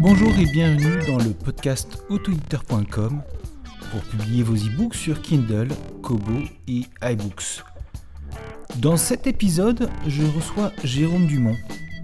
[0.00, 3.22] Bonjour et bienvenue dans le podcast autoediteur.com
[3.90, 5.68] pour publier vos e-books sur Kindle,
[6.02, 7.64] Kobo et iBooks.
[8.76, 11.56] Dans cet épisode, je reçois Jérôme Dumont,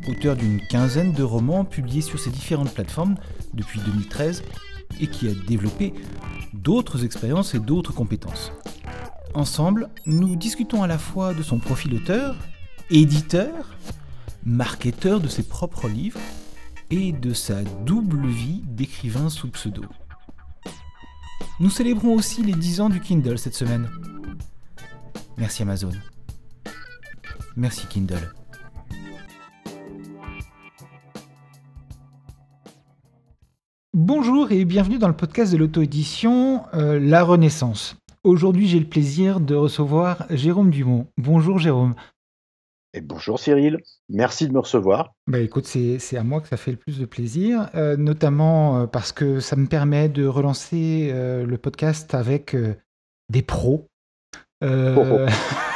[0.08, 3.16] auteur d'une quinzaine de romans publiés sur ces différentes plateformes
[3.54, 4.42] depuis 2013
[5.00, 5.92] et qui a développé
[6.52, 8.52] d'autres expériences et d'autres compétences.
[9.34, 12.36] Ensemble, nous discutons à la fois de son profil auteur,
[12.90, 13.76] éditeur,
[14.44, 16.20] marketeur de ses propres livres
[16.90, 19.84] et de sa double vie d'écrivain sous pseudo.
[21.60, 23.88] Nous célébrons aussi les 10 ans du Kindle cette semaine.
[25.38, 25.92] Merci Amazon.
[27.56, 28.32] Merci Kindle.
[33.94, 37.96] Bonjour et bienvenue dans le podcast de l'auto-édition euh, La Renaissance.
[38.24, 41.08] Aujourd'hui, j'ai le plaisir de recevoir Jérôme Dumont.
[41.18, 41.94] Bonjour Jérôme.
[42.94, 45.12] Et bonjour Cyril, merci de me recevoir.
[45.26, 48.86] Bah écoute, c'est à moi que ça fait le plus de plaisir, euh, notamment euh,
[48.86, 52.56] parce que ça me permet de relancer euh, le podcast avec
[53.28, 53.88] des pros.
[54.62, 55.26] Oh, oh.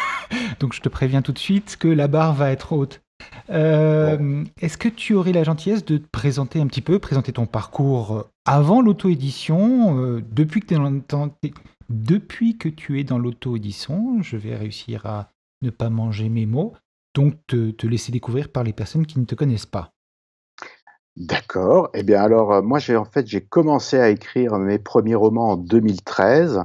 [0.61, 3.03] Donc je te préviens tout de suite que la barre va être haute.
[3.49, 8.27] Est-ce que tu aurais la gentillesse de te présenter un petit peu, présenter ton parcours
[8.45, 10.75] avant l'auto-édition, depuis, que
[11.89, 15.31] depuis que tu es dans l'auto-édition, je vais réussir à
[15.63, 16.75] ne pas manger mes mots
[17.17, 19.91] donc te, laisser découvrir par les personnes qui ne te connaissent pas?
[21.17, 21.89] D'accord.
[21.95, 25.53] Eh bien alors, euh, moi, j'ai en fait, j'ai commencé à écrire mes premiers romans
[25.53, 26.63] en 2013.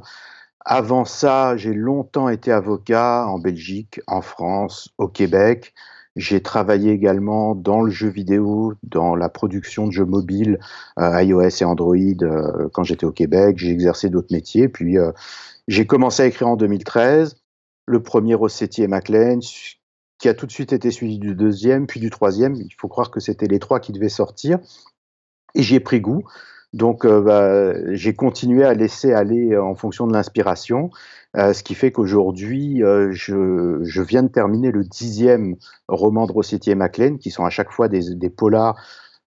[0.65, 5.73] Avant ça, j'ai longtemps été avocat en Belgique, en France, au Québec.
[6.16, 10.59] J'ai travaillé également dans le jeu vidéo, dans la production de jeux mobiles,
[11.00, 13.58] euh, iOS et Android euh, quand j'étais au Québec.
[13.58, 14.67] J'ai exercé d'autres métiers.
[14.67, 14.98] Puis
[15.67, 17.38] j'ai commencé à écrire en 2013.
[17.86, 19.39] Le premier Rossetti et Maclean,
[20.20, 22.55] qui a tout de suite été suivi du deuxième, puis du troisième.
[22.55, 24.60] Il faut croire que c'était les trois qui devaient sortir.
[25.55, 26.23] Et j'y ai pris goût.
[26.73, 30.89] Donc, euh, bah, j'ai continué à laisser aller en fonction de l'inspiration,
[31.37, 35.55] euh, ce qui fait qu'aujourd'hui, euh, je, je, viens de terminer le dixième
[35.87, 38.77] roman de Rossetti et Maclean, qui sont à chaque fois des, des polars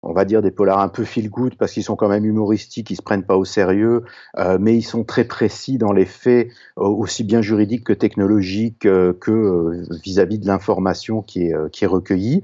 [0.02, 2.90] on va dire des polars un peu feel good parce qu'ils sont quand même humoristiques,
[2.90, 4.04] ils se prennent pas au sérieux,
[4.38, 8.86] euh, mais ils sont très précis dans les faits, euh, aussi bien juridiques que technologiques,
[8.86, 12.42] euh, que vis-à-vis de l'information qui est, qui est recueillie.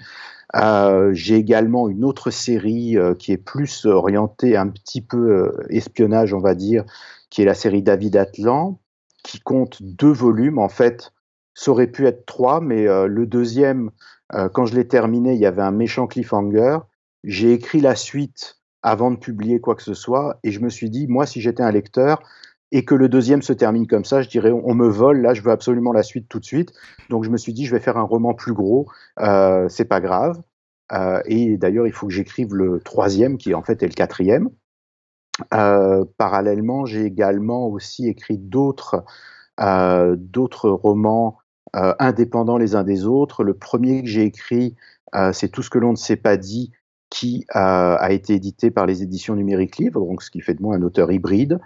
[1.11, 6.55] J'ai également une autre série qui est plus orientée un petit peu espionnage, on va
[6.55, 6.85] dire,
[7.29, 8.79] qui est la série David Atlan,
[9.23, 10.59] qui compte deux volumes.
[10.59, 11.11] En fait,
[11.53, 13.91] ça aurait pu être trois, mais le deuxième,
[14.53, 16.77] quand je l'ai terminé, il y avait un méchant cliffhanger.
[17.23, 20.91] J'ai écrit la suite avant de publier quoi que ce soit, et je me suis
[20.91, 22.21] dit, moi, si j'étais un lecteur,
[22.71, 25.41] et que le deuxième se termine comme ça, je dirais on, me vole, là je
[25.41, 26.73] veux absolument la suite tout de suite.
[27.09, 28.87] Donc je me suis dit je vais faire un roman plus gros,
[29.19, 30.41] euh, c'est pas grave.
[30.91, 34.49] Euh, et d'ailleurs il faut que j'écrive le troisième qui en fait est le quatrième.
[35.53, 39.03] Euh, parallèlement, j'ai également aussi écrit d'autres
[39.59, 41.37] euh, d'autres romans
[41.73, 43.43] indépendants les uns des autres.
[43.43, 44.75] Le premier que j'ai écrit,
[45.33, 46.71] c'est Tout ce que l'on ne s'est pas dit,
[47.09, 50.75] qui a, été édité par les éditions numériques livres, donc ce qui fait de moi
[50.75, 51.59] un auteur hybride.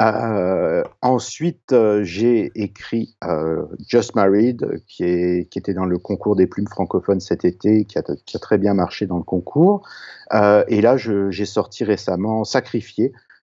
[0.00, 6.36] Euh, ensuite, euh, j'ai écrit euh, Just Married, qui, est, qui, était dans le concours
[6.36, 9.88] des plumes francophones cet été, qui a, qui a très bien marché dans le concours.
[10.32, 13.12] et là, j'ai sorti récemment Sacrifié,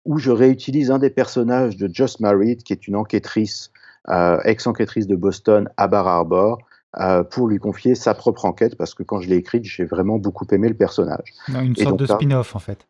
[0.06, 3.70] où je réutilise un des personnages de Just Married, qui est une enquêtrice,
[4.44, 6.58] ex-enquêtrice de Boston à Bar Harbor,
[6.98, 10.18] euh, pour lui confier sa propre enquête, parce que quand je l'ai écrite, j'ai vraiment
[10.18, 11.34] beaucoup aimé le personnage.
[11.46, 12.88] une sorte de spin-off, en fait.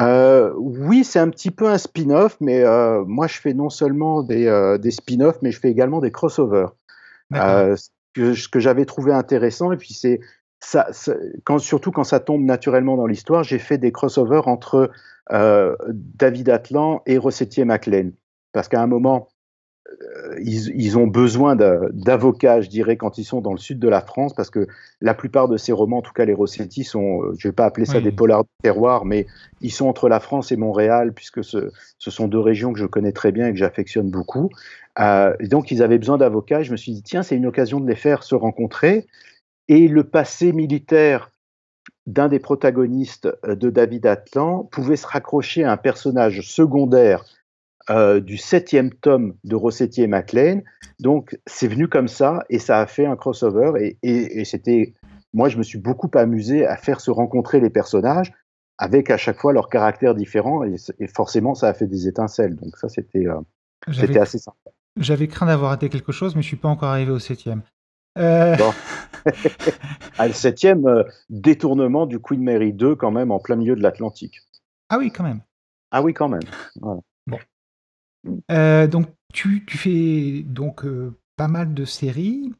[0.00, 4.22] Euh, oui, c'est un petit peu un spin-off, mais euh, moi, je fais non seulement
[4.22, 6.74] des, des spin-offs, mais je fais également des crossovers.
[7.32, 10.20] ce que, que j'avais trouvé intéressant, et puis c'est
[10.60, 10.88] ça,
[11.44, 14.90] quand, surtout quand ça tombe naturellement dans l'histoire, j'ai fait des crossovers entre
[15.30, 18.10] David Atlan et Rossetti et MacLean.
[18.52, 19.28] Parce qu'à un moment,
[19.90, 24.00] euh, ils, ont besoin d'avocats, je dirais, quand ils sont dans le sud de la
[24.00, 24.66] France, parce que
[25.00, 27.54] la plupart de ces romans, en tout cas les Rossetti, sont, euh, je ne vais
[27.54, 29.26] pas appeler ça des polars de terroir, mais
[29.60, 33.12] ils sont entre la France et Montréal, puisque ce, sont deux régions que je connais
[33.12, 34.50] très bien et que j'affectionne beaucoup.
[35.00, 36.62] Euh, donc ils avaient besoin d'avocats.
[36.62, 39.06] Je me suis dit, tiens, c'est une occasion de les faire se rencontrer.
[39.68, 41.30] Et le passé militaire
[42.06, 47.24] d'un des protagonistes de David Atlan pouvait se raccrocher à un personnage secondaire
[47.90, 50.60] euh, du septième tome de Rossetti et MacLean.
[51.00, 53.96] Donc, c'est venu comme ça et ça a fait un crossover.
[54.02, 54.94] Et, c'était,
[55.32, 58.32] moi, je me suis beaucoup amusé à faire se rencontrer les personnages.
[58.80, 60.76] avec à chaque fois leur caractère différent, et,
[61.08, 62.54] forcément, ça a fait des étincelles.
[62.54, 63.26] Donc ça, c'était
[63.92, 64.70] c'était assez sympa.
[64.96, 67.62] J'avais craint d'avoir raté quelque chose, mais je suis pas encore arrivé au septième.
[68.18, 68.56] Euh...
[70.18, 74.40] ah, le septième, détournement du Queen Mary 2 quand même en plein milieu de l'Atlantique.
[74.90, 75.40] Ah oui, quand même.
[75.90, 76.42] Ah oui, quand même.
[76.76, 77.02] Bon.
[78.50, 80.84] Euh, donc, tu, tu, fais donc
[81.36, 82.52] pas mal de séries.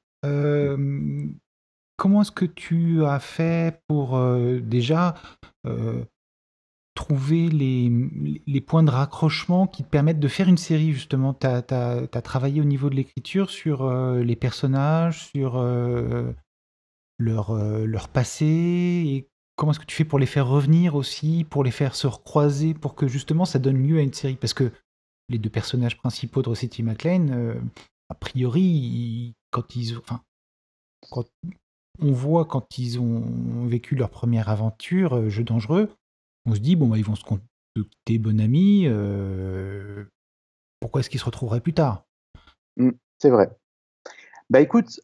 [1.96, 4.18] comment est-ce que tu as fait pour
[4.62, 5.14] déjà
[6.94, 7.92] trouver les,
[8.46, 11.32] les, points de raccrochement qui te permettent de faire une série, justement?
[11.32, 15.62] Tu as, as, travaillé au niveau de l'écriture sur les personnages, sur
[17.18, 19.28] leur, leur passé, et
[19.58, 22.72] comment est-ce que tu fais pour les faire revenir aussi, pour les faire se recroiser,
[22.72, 24.36] pour que justement ça donne lieu à une série?
[24.36, 24.72] Parce que
[25.28, 27.60] les deux personnages principaux de Rosetti McLean, euh,
[28.08, 29.98] a priori, quand ils
[31.10, 31.26] quand
[32.00, 35.90] on voit quand ils ont vécu leur première aventure, euh, jeu dangereux,
[36.46, 40.04] on se dit bon bah, ils vont se contacter bon ami, euh,
[40.80, 42.04] pourquoi est-ce qu'ils se retrouveraient plus tard?
[42.76, 43.50] Mmh, C'est vrai.
[44.50, 45.00] Bah écoute,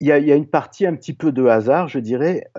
[0.00, 2.50] il y, a, une partie un petit peu de hasard, je dirais.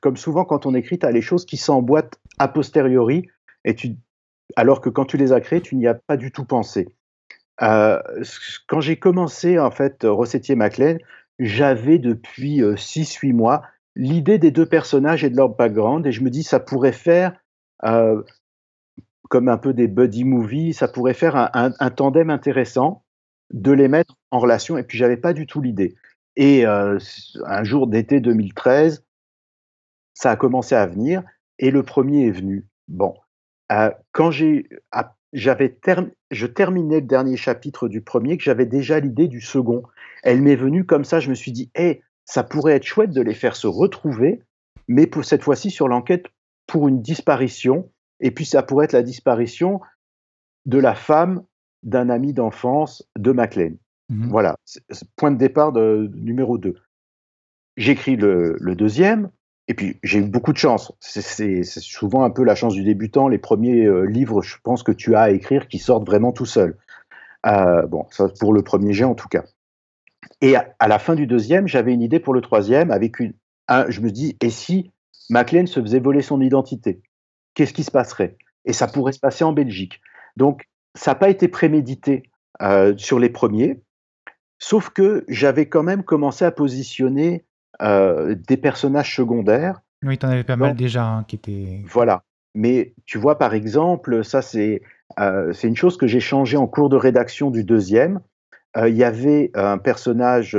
[0.00, 3.28] comme souvent, quand on écrit, tu as les choses qui s'emboîtent a posteriori,
[3.64, 3.96] et tu,
[4.56, 6.88] alors que quand tu les as créées, tu n'y as pas du tout pensé.
[7.58, 10.96] quand j'ai commencé, en fait, Rossettier Maclean,
[11.38, 13.62] j'avais depuis 6-8 mois
[13.94, 17.36] l'idée des deux personnages et de leur background, et je me dis, ça pourrait faire,
[19.28, 23.04] comme un peu des buddy movies, ça pourrait faire un, un tandem intéressant
[23.52, 25.94] de les mettre en relation, et puis j'avais pas du tout l'idée.
[26.36, 26.98] Et un
[27.64, 29.04] jour d'été 2013,
[30.14, 31.22] ça a commencé à venir
[31.58, 32.66] et le premier est venu.
[32.88, 33.14] Bon,
[34.12, 34.68] quand j'ai,
[35.32, 35.78] j'avais
[36.30, 39.82] je terminais le dernier chapitre du premier, que j'avais déjà l'idée du second.
[40.22, 43.20] Elle m'est venue comme ça, je me suis dit, hé, ça pourrait être chouette de
[43.20, 44.42] les faire se retrouver,
[44.88, 46.26] mais pour cette fois-ci sur l'enquête
[46.66, 47.90] pour une disparition,
[48.20, 49.80] et puis ça pourrait être la disparition
[50.66, 51.42] de la femme
[51.82, 53.72] d'un ami d'enfance de Maclean.
[54.08, 54.56] Mmh voilà,
[55.16, 56.74] point de départ de, numéro 2.
[57.76, 59.30] J'écris le, deuxième,
[59.72, 60.92] et puis j'ai eu beaucoup de chance.
[61.00, 63.26] C'est souvent un peu la chance du débutant.
[63.26, 66.44] Les premiers euh, livres, je pense que tu as à écrire qui sortent vraiment tout
[66.44, 66.76] seuls.
[67.46, 69.44] Euh, bon, ça pour le premier jet en tout cas.
[70.42, 73.32] Et à, la fin du deuxième, j'avais une idée pour le troisième avec une.
[73.88, 74.90] je me dis, et si
[75.30, 77.00] Maclean se faisait voler son identité?
[77.54, 78.36] Qu'est-ce qui se passerait?
[78.66, 80.02] Et ça pourrait se passer en Belgique.
[80.36, 82.24] Donc, ça n'a pas été prémédité
[82.60, 83.80] euh, sur les premiers.
[84.58, 87.46] Sauf que j'avais quand même commencé à positionner
[87.80, 89.82] des personnages secondaires.
[90.04, 91.82] Oui, tu en avais pas mal déjà hein, qui étaient.
[91.86, 92.24] Voilà.
[92.54, 94.82] Mais tu vois, par exemple, ça, c'est
[95.18, 98.20] euh, une chose que j'ai changé en cours de rédaction du deuxième.
[98.76, 100.56] Euh, il y avait un personnage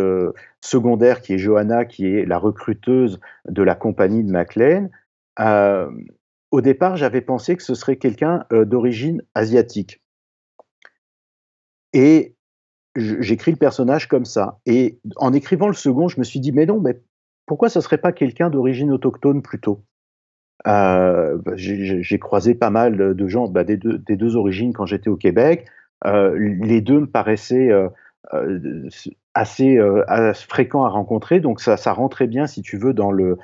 [0.61, 4.89] secondaire qui est Johanna, qui est la recruteuse de la compagnie de McLean.
[6.51, 10.01] au départ, j'avais pensé que ce serait quelqu'un d'origine asiatique.
[11.93, 12.35] Et
[12.95, 14.59] j'écris le personnage comme ça.
[14.65, 17.01] Et en écrivant le second, je me suis dit, mais non, mais
[17.45, 19.83] pourquoi ça serait pas quelqu'un d'origine autochtone plutôt?
[20.67, 25.17] Euh, bah, J'ai croisé pas mal de gens bah, des, deux, origines quand j'étais au
[25.17, 25.65] Québec.
[26.05, 27.89] Euh, les deux me paraissaient euh,
[29.33, 29.79] assez,
[30.47, 33.37] fréquents à rencontrer, donc ça, rentrait bien, si tu veux, dans le,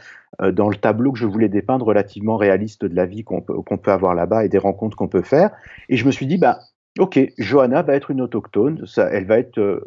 [0.51, 3.91] dans le tableau que je voulais dépeindre relativement réaliste de la vie qu'on peut, peut,
[3.91, 5.51] avoir là-bas et des rencontres qu'on peut faire.
[5.89, 6.59] Et je me suis dit, bah,
[6.99, 9.85] Ok, Johanna va être une autochtone, elle va être euh,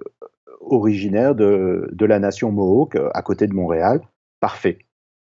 [0.61, 4.01] originaire de, la nation Mohawk, euh, à côté de Montréal.
[4.41, 4.79] Parfait.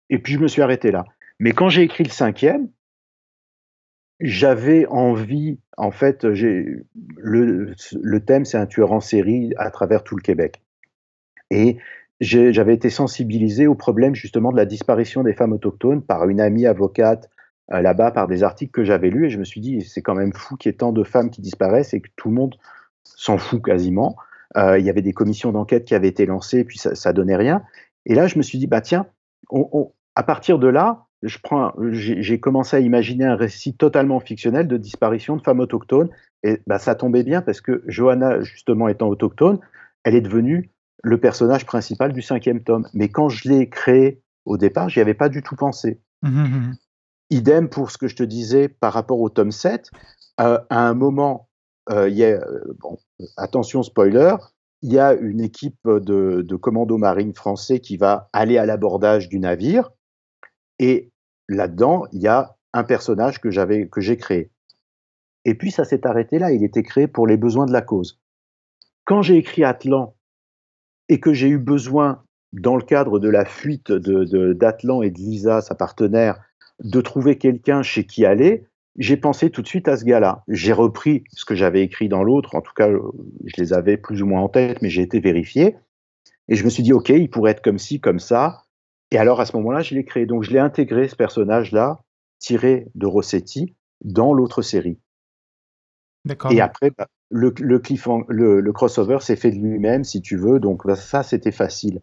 [0.10, 1.04] Et puis je me suis arrêté là.
[1.40, 2.70] Mais quand j'ai écrit le cinquième,
[4.22, 6.86] j'avais envie, en fait, le,
[8.02, 10.62] le thème c'est un tueur en série à travers tout le Québec.
[11.50, 11.80] Et
[12.22, 16.66] j'avais été sensibilisé au problème justement de la disparition des femmes autochtones par une amie
[16.66, 17.30] avocate
[17.70, 20.34] là-bas par des articles que j'avais lus et je me suis dit c'est quand même
[20.34, 22.56] fou qu'il y ait tant de femmes qui disparaissent et que tout le monde
[23.04, 24.16] s'en fout quasiment.
[24.58, 27.36] Euh, il y avait des commissions d'enquête qui avaient été lancées et puis ça, donnait
[27.36, 27.64] rien.
[28.06, 29.08] Et là je me suis dit bah tiens,
[30.16, 34.78] à partir de là, je prends, j'ai commencé à imaginer un récit totalement fictionnel de
[34.78, 36.10] disparition de femmes autochtones
[36.44, 39.60] et bah, ça tombait bien parce que Johanna justement étant autochtone,
[40.04, 40.70] elle est devenue
[41.02, 42.88] le personnage principal du cinquième tome.
[42.94, 46.02] Mais quand je l'ai créé au départ, j'y avais pas du tout pensé.
[46.22, 46.76] Mmh, mmh, mmh.
[47.34, 49.90] Idem pour ce que je te disais par rapport au tome 7.
[50.40, 51.50] Euh, à un moment,
[51.90, 53.00] euh, y a, euh, bon,
[53.38, 54.36] attention spoiler,
[54.84, 59.30] il y a une équipe de, de commando marine français qui va aller à l'abordage
[59.30, 59.92] du navire.
[60.78, 61.12] Et
[61.50, 64.52] là-dedans, il y a un personnage que j'avais, que j'ai créé.
[65.46, 66.52] Et puis ça s'est arrêté là.
[66.52, 68.20] Il était créé pour les besoins de la cause.
[69.06, 70.16] Quand j'ai écrit Atlan
[71.10, 72.24] et que j'ai eu besoin,
[72.54, 76.40] dans le cadre de la fuite de, d'Atlan et de Lisa, sa partenaire,
[76.84, 78.66] de trouver quelqu'un chez qui aller,
[78.98, 80.44] j'ai pensé tout de suite à ce gars-là.
[80.48, 84.22] J'ai repris ce que j'avais écrit dans l'autre, en tout cas, je les avais plus
[84.22, 85.78] ou moins en tête, mais j'ai été vérifié.
[86.48, 88.64] Et je me suis dit, OK, il pourrait être comme ci, comme ça.
[89.12, 90.26] Et alors, à ce moment-là, je l'ai créé.
[90.26, 92.02] Donc, je l'ai intégré, ce personnage-là,
[92.40, 95.00] tiré de Rossetti, dans l'autre série.
[96.52, 100.60] Et après, bah, le, le, crossover s'est fait de lui-même, si tu veux.
[100.60, 102.02] Donc, bah, ça, c'était facile.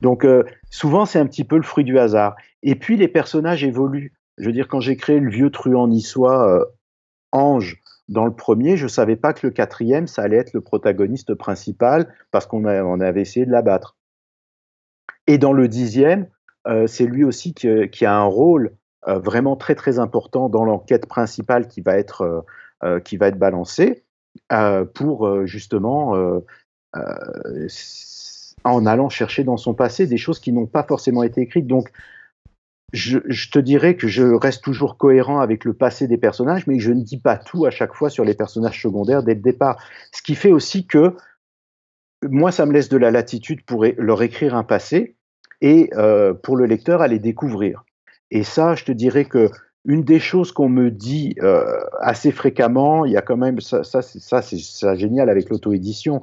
[0.00, 2.36] Donc, euh, souvent, c'est un petit peu le fruit du hasard.
[2.62, 4.12] Et puis, les personnages évoluent.
[4.38, 6.64] Je veux dire, quand j'ai créé le vieux truand niçois euh,
[7.32, 10.60] Ange dans le premier, je ne savais pas que le quatrième, ça allait être le
[10.60, 13.96] protagoniste principal parce qu'on on avait essayé de l'abattre.
[15.26, 16.28] Et dans le dixième,
[16.66, 21.06] euh, c'est lui aussi qui, a un rôle euh, vraiment très très important dans l'enquête
[21.06, 22.44] principale qui va être,
[23.04, 24.04] qui va être balancée
[24.94, 26.42] pour justement
[28.64, 31.66] en allant chercher dans son passé des choses qui n'ont pas forcément été écrites.
[31.66, 31.92] Donc
[32.92, 33.18] je,
[33.50, 37.02] te dirais que je reste toujours cohérent avec le passé des personnages, mais je ne
[37.02, 39.82] dis pas tout à chaque fois sur les personnages secondaires dès le départ.
[40.12, 41.16] Ce qui fait aussi que
[42.22, 45.16] moi, ça me laisse de la latitude pour leur écrire un passé
[45.60, 47.84] et euh, pour le lecteur à les découvrir.
[48.30, 49.48] Et ça, je te dirais que
[49.84, 51.64] une des choses qu'on me dit euh,
[52.00, 56.20] assez fréquemment, il y a quand même ça, ça, ça c'est génial avec l'auto-édition.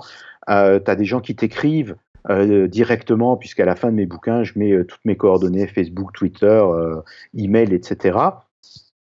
[0.49, 1.95] Euh, tu as des gens qui t'écrivent
[2.29, 6.11] euh, directement, puisqu'à la fin de mes bouquins, je mets euh, toutes mes coordonnées, Facebook,
[6.13, 7.01] Twitter, euh,
[7.38, 8.17] email, etc.,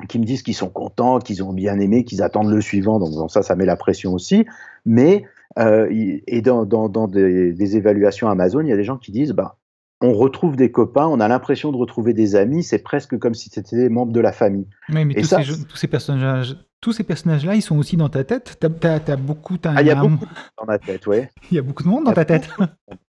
[0.07, 2.99] qui me disent qu'ils sont contents, qu'ils ont bien aimé, qu'ils attendent le suivant.
[2.99, 4.45] Donc, ça, ça met la pression aussi.
[4.85, 5.23] Mais,
[5.57, 9.57] et dans, dans, des, évaluations Amazon, il y a des gens qui disent, bah,
[9.99, 13.49] on retrouve des copains, on a l'impression de retrouver des amis, c'est presque comme si
[13.49, 14.67] c'était des membres de la famille.
[14.89, 18.23] Oui, mais tous, ces, tous, ces, personnages, tous ces personnages-là, ils sont aussi dans ta
[18.23, 18.57] tête.
[18.59, 19.57] T'as, beaucoup.
[19.63, 20.25] ah, il y a beaucoup
[20.57, 21.23] dans ma tête, oui.
[21.51, 22.49] Il y a beaucoup de monde dans ta tête.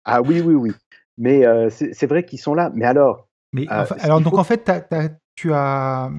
[0.04, 0.72] ah oui, oui, oui.
[1.18, 2.70] Mais euh, c'est, vrai qu'ils sont là.
[2.74, 3.28] Mais alors.
[3.52, 4.70] Mais euh, alors donc en fait,
[5.34, 6.10] tu as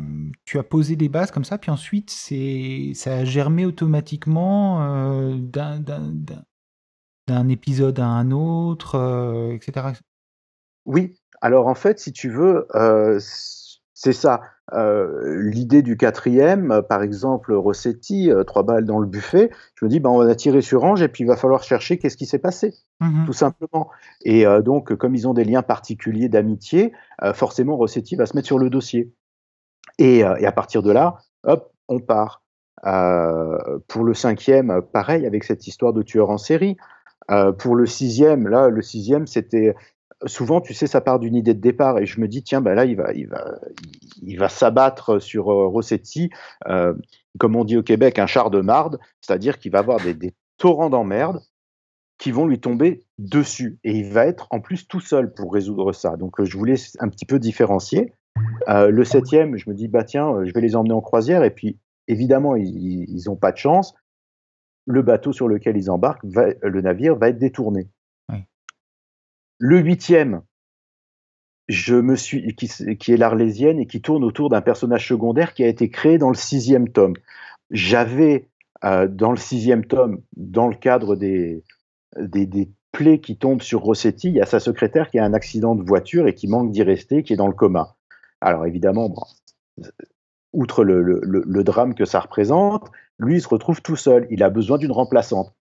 [0.45, 5.35] tu as posé des bases comme ça, puis ensuite c'est ça a germé automatiquement euh,
[5.35, 9.87] d'un, d'un, épisode à un autre, etc.
[10.85, 11.15] Oui.
[11.41, 12.67] Alors en fait, si tu veux,
[13.93, 14.41] c'est ça.
[14.73, 19.85] Euh, l'idée du quatrième, euh, par exemple, Rossetti, euh, trois balles dans le buffet, je
[19.85, 22.17] me dis, ben, on va tirer sur Ange et puis il va falloir chercher qu'est-ce
[22.17, 23.89] qui s'est passé, mmh tout simplement.
[24.23, 26.93] Et donc, comme ils ont des liens particuliers d'amitié,
[27.33, 29.13] forcément, Rossetti va se mettre sur le dossier.
[29.97, 32.43] Et, et à partir de là, hop, on part.
[33.87, 36.77] pour le cinquième, pareil, avec cette histoire de tueur en série.
[37.59, 39.75] pour le sixième, là, le sixième, c'était
[40.25, 42.73] souvent, tu sais, ça part d'une idée de départ et je me dis, tiens, ben
[42.73, 43.59] là, il va, il va,
[44.21, 46.29] il va s'abattre sur euh, Rossetti,
[46.67, 46.93] euh,
[47.39, 50.89] comme on dit au Québec, un char de marde, c'est-à-dire qu'il va avoir des, torrents
[50.89, 51.41] d'emmerde
[52.19, 55.91] qui vont lui tomber dessus et il va être en plus tout seul pour résoudre
[55.93, 56.15] ça.
[56.15, 58.13] Donc, euh, je voulais un petit peu différencier.
[58.67, 61.79] le septième, je me dis, bah tiens, je vais les emmener en croisière et puis,
[62.07, 63.93] évidemment, ils n'ont pas de chance.
[64.85, 67.89] Le bateau sur lequel ils embarquent, le navire, va être détourné.
[69.59, 70.41] Le huitième,
[71.67, 75.67] je me suis, qui, est l'Arlésienne et qui tourne autour d'un personnage secondaire qui a
[75.67, 77.15] été créé dans le sixième tome.
[77.71, 78.49] J'avais
[78.83, 81.63] euh, dans le sixième tome, dans le cadre des,
[82.17, 85.73] des, plaies qui tombent sur Rossetti, il y a sa secrétaire qui a un accident
[85.73, 87.95] de voiture et qui manque d'y rester, qui est dans le coma.
[88.39, 89.11] Alors évidemment,
[90.51, 94.27] outre le, le, drame que ça représente, lui, il se retrouve tout seul.
[94.29, 95.55] Il a besoin d'une remplaçante.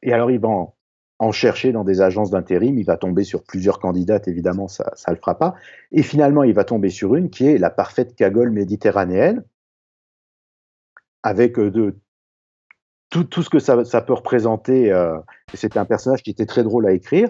[0.00, 0.74] Et alors, il va en,
[1.18, 2.78] en chercher dans des agences d'intérim.
[2.78, 5.54] Il va tomber sur plusieurs candidates, évidemment, ça ne le fera pas.
[5.92, 9.44] Et finalement, il va tomber sur une qui est la parfaite cagole méditerranéenne,
[11.22, 11.96] avec euh, de,
[13.10, 14.92] tout, tout ce que ça, ça peut représenter.
[14.92, 15.18] Euh,
[15.54, 17.28] C'était un personnage qui était très drôle à écrire.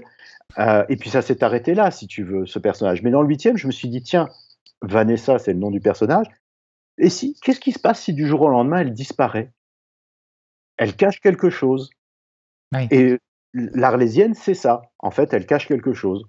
[0.58, 3.02] Euh, et puis ça s'est arrêté là, si tu veux, ce personnage.
[3.02, 4.28] Mais dans le huitième, je me suis dit, tiens,
[4.82, 6.26] Vanessa, c'est le nom du personnage.
[6.98, 9.52] Et si, qu'est-ce qui se passe si du jour au lendemain, elle disparaît?
[10.76, 11.90] Elle cache quelque chose.
[12.90, 13.18] Et
[13.74, 14.82] l'Arlésienne, c'est ça.
[14.98, 16.24] En fait, elle cache quelque chose.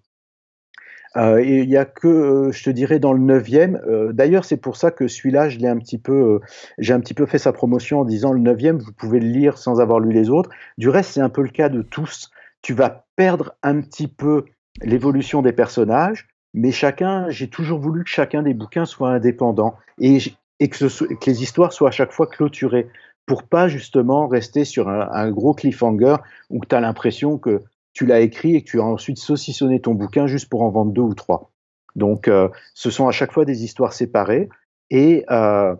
[1.18, 3.82] Euh, il n'y a que, euh, je te dirais, dans le neuvième.
[3.88, 6.40] Euh, d'ailleurs, c'est pour ça que celui-là, je l'ai un petit peu,
[6.78, 9.58] j'ai un petit peu fait sa promotion en disant le neuvième, vous pouvez le lire
[9.58, 10.50] sans avoir lu les autres.
[10.78, 12.30] Du reste, c'est un peu le cas de tous.
[12.62, 14.46] Tu vas perdre un petit peu
[14.82, 20.20] l'évolution des personnages, mais chacun, j'ai toujours voulu que chacun des bouquins soit indépendant et,
[20.60, 22.88] que les histoires soient à chaque fois clôturées
[23.30, 26.16] pour pas justement rester sur un, gros cliffhanger
[26.50, 27.62] où tu as l'impression que
[27.94, 30.92] tu l'as écrit et que tu as ensuite saucissonné ton bouquin juste pour en vendre
[30.92, 31.52] deux ou trois.
[31.96, 34.50] Donc, euh, ce sont à chaque fois des histoires séparées
[34.90, 35.76] et euh,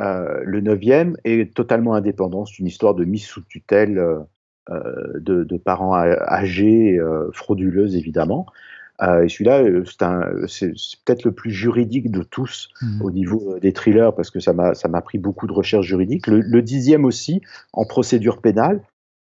[0.00, 2.46] euh, le neuvième est totalement indépendant.
[2.46, 4.02] C'est une histoire de mise sous tutelle
[4.70, 6.98] de, de, parents âgés,
[7.34, 8.46] frauduleuses évidemment.
[9.02, 10.72] Euh, et celui-là, euh, c'est
[11.04, 13.02] peut-être le plus juridique de tous mmh.
[13.02, 16.26] au niveau des thrillers parce que ça m'a pris beaucoup de recherches juridiques.
[16.26, 18.80] Le, dixième aussi en procédure pénale.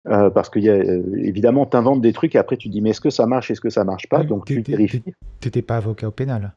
[0.04, 3.00] parce que y a, évidemment, tu inventes des trucs et après tu dis mais est-ce
[3.00, 4.22] que ça marche, est-ce que ça marche pas?
[4.22, 5.02] Donc tu vérifies.
[5.40, 6.54] Tu n'étais pas avocat au pénal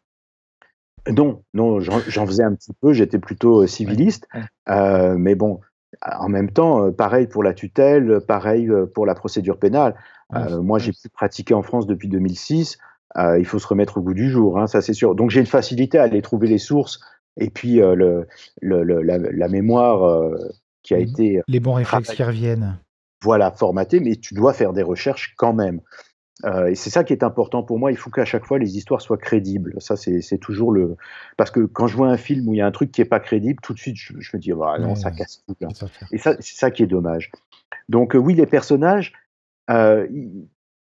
[1.09, 4.27] Non, non, j'en faisais un petit peu, j'étais plutôt civiliste.
[4.67, 5.61] mais bon,
[6.03, 9.95] en même temps, pareil pour la tutelle, pareil pour la procédure pénale.
[10.61, 12.77] moi, j'ai pu pratiquer en France depuis 2006.
[13.15, 15.15] Il faut se remettre au goût du jour, hein, ça c'est sûr.
[15.15, 16.99] Donc j'ai une facilité à aller trouver les sources
[17.37, 18.27] et puis le,
[18.61, 20.31] la, mémoire
[20.83, 21.41] qui a été.
[21.47, 22.79] Les bons réflexes qui reviennent.
[23.23, 25.81] Voilà, formaté, mais tu dois faire des recherches quand même.
[26.45, 27.91] Euh, et c'est ça qui est important pour moi.
[27.91, 29.73] Il faut qu'à chaque fois les histoires soient crédibles.
[29.79, 30.95] Ça, c'est toujours le.
[31.35, 33.05] Parce que quand je vois un film où il y a un truc qui est
[33.05, 35.55] pas crédible, tout de suite, je, me dis, oh, non, ça casse tout.
[36.11, 37.31] Et ça, c'est ça qui est dommage.
[37.89, 39.13] Donc, euh, oui, les personnages,
[39.69, 40.07] euh,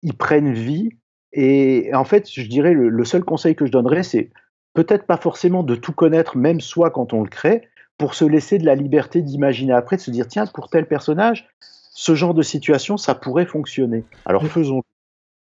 [0.02, 0.90] ils, prennent vie.
[1.34, 4.30] Et en fait, je dirais, le, seul conseil que je donnerais, c'est
[4.72, 8.58] peut-être pas forcément de tout connaître, même soit quand on le crée, pour se laisser
[8.58, 12.42] de la liberté d'imaginer après, de se dire, tiens, pour tel personnage, ce genre de
[12.42, 14.04] situation, ça pourrait fonctionner.
[14.24, 14.82] Alors faisons.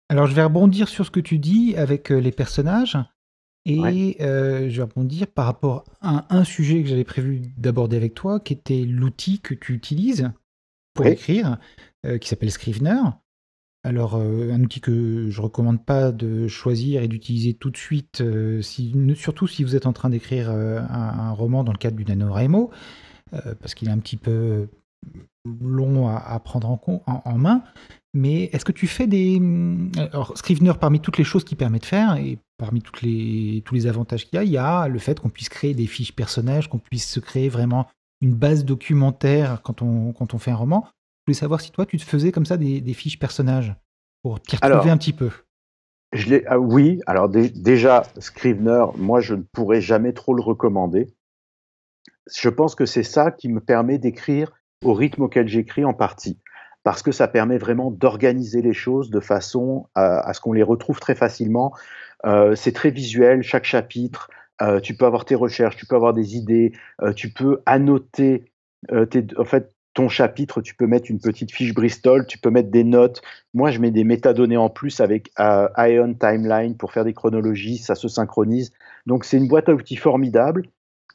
[0.09, 2.97] Alors, je vais rebondir sur ce que tu dis avec euh, les personnages.
[3.65, 8.13] Et euh, je vais rebondir par rapport à un sujet que j'avais prévu d'aborder avec
[8.13, 10.31] toi, qui était l'outil que tu utilises
[10.93, 11.57] pour écrire,
[12.05, 13.01] euh, qui s'appelle Scrivener.
[13.87, 18.21] Alors, un outil que je ne recommande pas de choisir et d'utiliser tout de suite,
[19.15, 22.69] surtout si vous êtes en train d'écrire un, roman dans le cadre du NaNoWriMo,
[23.31, 24.67] parce qu'il est un petit peu
[25.61, 27.63] long à, prendre en, main.
[28.13, 29.41] Mais est-ce que tu fais des.
[29.97, 33.73] Alors, Scrivener, parmi toutes les choses qu'il permet de faire, et parmi toutes les, tous
[33.73, 36.13] les avantages qu'il y a, il y a le fait qu'on puisse créer des fiches
[36.13, 37.87] personnages, qu'on puisse se créer vraiment
[38.19, 40.87] une base documentaire quand on fait un roman.
[41.27, 43.75] Je voulais savoir si toi, tu te faisais comme ça des, fiches personnages
[44.23, 45.29] pour t'y retrouver un petit peu.
[46.13, 51.13] Je ah oui, alors déjà, Scrivener, moi, je ne pourrais jamais trop le recommander.
[52.33, 54.53] Je pense que c'est ça qui me permet d'écrire
[54.85, 56.39] au rythme auquel j'écris en partie,
[56.83, 61.01] parce que ça permet vraiment d'organiser les choses de façon à, ce qu'on les retrouve
[61.01, 61.75] très facilement.
[62.25, 64.29] Euh, c'est très visuel, chaque chapitre.
[64.61, 66.71] Euh, tu peux avoir tes recherches, tu peux avoir des idées,
[67.01, 68.45] euh, tu peux annoter.
[68.89, 72.83] en fait, ton chapitre, tu peux mettre une petite fiche Bristol, tu peux mettre des
[72.83, 73.23] notes.
[73.55, 77.95] Moi, je mets des métadonnées en plus avec Ion Timeline pour faire des chronologies, ça
[77.95, 78.71] se synchronise.
[79.07, 80.67] Donc, c'est une boîte à outils formidable.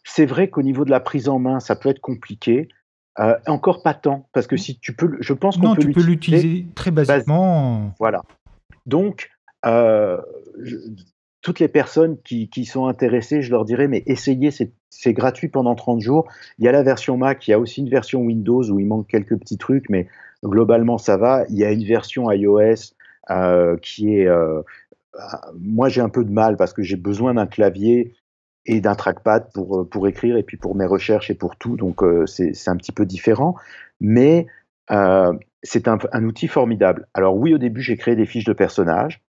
[0.02, 2.66] C'est vrai qu'au niveau de la prise en main, ça peut être compliqué.
[3.20, 6.02] Euh, encore pas tant, parce que si tu peux, je pense qu'on peut, tu peux
[6.02, 7.94] l'utiliser très basiquement.
[8.00, 8.22] Voilà.
[8.86, 9.30] Donc,
[9.64, 10.20] euh,
[11.40, 14.50] toutes les personnes qui, sont intéressées, je leur dirais, mais essayez,
[14.94, 16.28] c'est gratuit pendant 30 jours.
[16.59, 18.87] Il y a la version Mac, il y a aussi une version Windows où il
[18.87, 20.07] manque quelques petits trucs, mais
[20.44, 21.44] globalement, ça va.
[21.48, 22.94] Il y a une version iOS
[23.31, 24.28] euh, qui est...
[25.59, 28.14] moi, j'ai un peu de mal parce que j'ai besoin d'un clavier
[28.66, 31.76] et d'un trackpad pour, euh, pour écrire et puis pour mes recherches et pour tout.
[31.76, 33.57] Donc euh, c'est un petit peu différent.
[34.00, 34.46] Mais
[34.90, 37.09] euh, c'est un, un, outil formidable.
[37.14, 39.22] Alors oui, au début, j'ai créé des fiches de personnages.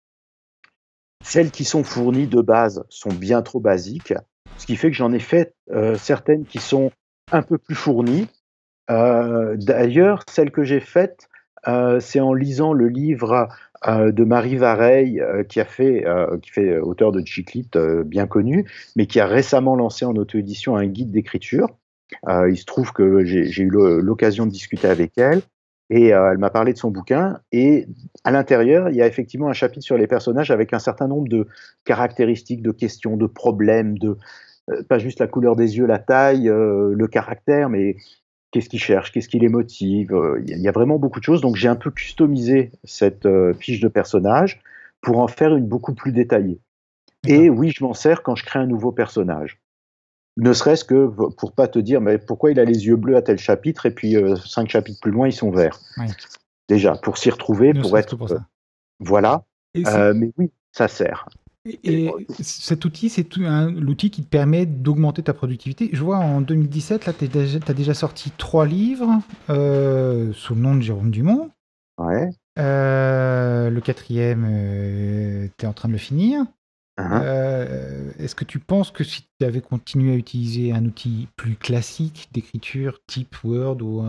[1.24, 4.14] Celles qui sont fournies de base sont bien trop basiques,
[4.58, 5.54] ce qui fait que j'en ai fait
[5.96, 6.90] certaines qui sont
[7.30, 8.28] un peu plus fournies.
[8.88, 11.28] D'ailleurs, celles que j'ai faites,
[12.00, 13.48] c'est en lisant le livre
[13.88, 17.68] euh, de Marie Vareille, euh, qui a fait, euh, qui fait auteur de Chiclit
[18.04, 21.68] bien connu, mais qui a récemment lancé en auto-édition un guide d'écriture.
[22.28, 25.42] il se trouve que j'ai eu l'occasion de discuter avec elle
[25.94, 27.38] et elle m'a parlé de son bouquin.
[27.52, 27.86] Et
[28.24, 31.28] à l'intérieur, il y a effectivement un chapitre sur les personnages avec un certain nombre
[31.28, 31.46] de
[31.84, 34.16] caractéristiques, de questions, de problèmes, de
[34.88, 37.96] pas juste la couleur des yeux, la taille, le caractère, mais
[38.52, 40.14] qu'est-ce qu'il cherche, qu'est-ce qui les motive.
[40.14, 41.40] Euh, il y, a vraiment beaucoup de choses.
[41.40, 44.60] Donc j'ai un peu customisé cette euh, fiche de personnage
[45.00, 46.60] pour en faire une beaucoup plus détaillée.
[47.26, 49.58] Et oui, je m'en sers quand je crée un nouveau personnage.
[50.38, 53.22] Ne serait-ce que pour pas te dire, mais pourquoi il a les yeux bleus à
[53.22, 55.78] tel chapitre et puis euh, cinq chapitres plus loin, ils sont verts.
[56.68, 58.16] Déjà, pour s'y retrouver, pour être.
[58.16, 58.28] Pour
[58.98, 59.44] voilà.
[59.74, 61.26] mais oui, ça sert.
[61.64, 65.90] Et, cet outil, c'est l'outil qui te permet d'augmenter ta productivité.
[65.92, 70.74] Je vois en 2017, là, tu as déjà sorti trois livres euh, sous le nom
[70.74, 71.50] de Jérôme Dumont.
[71.98, 72.30] Ouais.
[72.58, 76.44] Euh, le quatrième, euh, tu es en train de le finir.
[76.98, 78.12] Uh-huh.
[78.18, 82.28] Est-ce que tu penses que si tu avais continué à utiliser un outil plus classique
[82.32, 84.04] d'écriture, type Word, ou,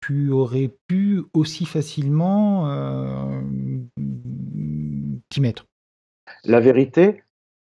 [0.00, 2.70] tu aurais pu aussi facilement
[5.28, 5.66] t'y mettre?
[6.44, 7.24] La vérité,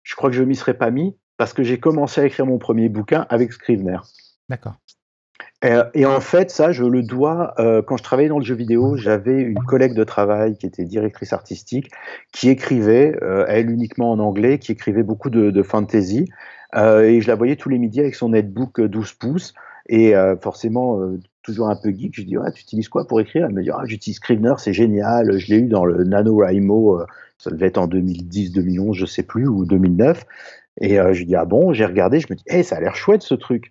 [0.03, 2.59] je crois que je m'y serais pas mis parce que j'ai commencé à écrire mon
[2.59, 3.99] premier bouquin avec Scrivener.
[4.49, 4.77] D'accord.
[5.95, 8.97] Et, en fait, ça, je le dois, euh, quand je travaillais dans le jeu vidéo,
[8.97, 11.91] j'avais une collègue de travail qui était directrice artistique,
[12.33, 16.29] qui écrivait, euh, elle uniquement en anglais, qui écrivait beaucoup de, fantasy,
[16.75, 19.55] euh, et je la voyais tous les midis avec son netbook 12 pouces,
[19.89, 21.01] et forcément,
[21.43, 23.47] toujours un peu geek, je dis, ouais, tu utilises quoi pour écrire?
[23.47, 27.03] Elle me dit, ah, j'utilise Scrivener, c'est génial, je l'ai eu dans le NaNoWriMo,
[27.39, 30.25] ça devait être en 2010, 2011, je sais plus, ou 2009,
[30.81, 33.23] et je dis, ah bon, j'ai regardé, je me dis, hey, ça a l'air chouette
[33.23, 33.71] ce truc.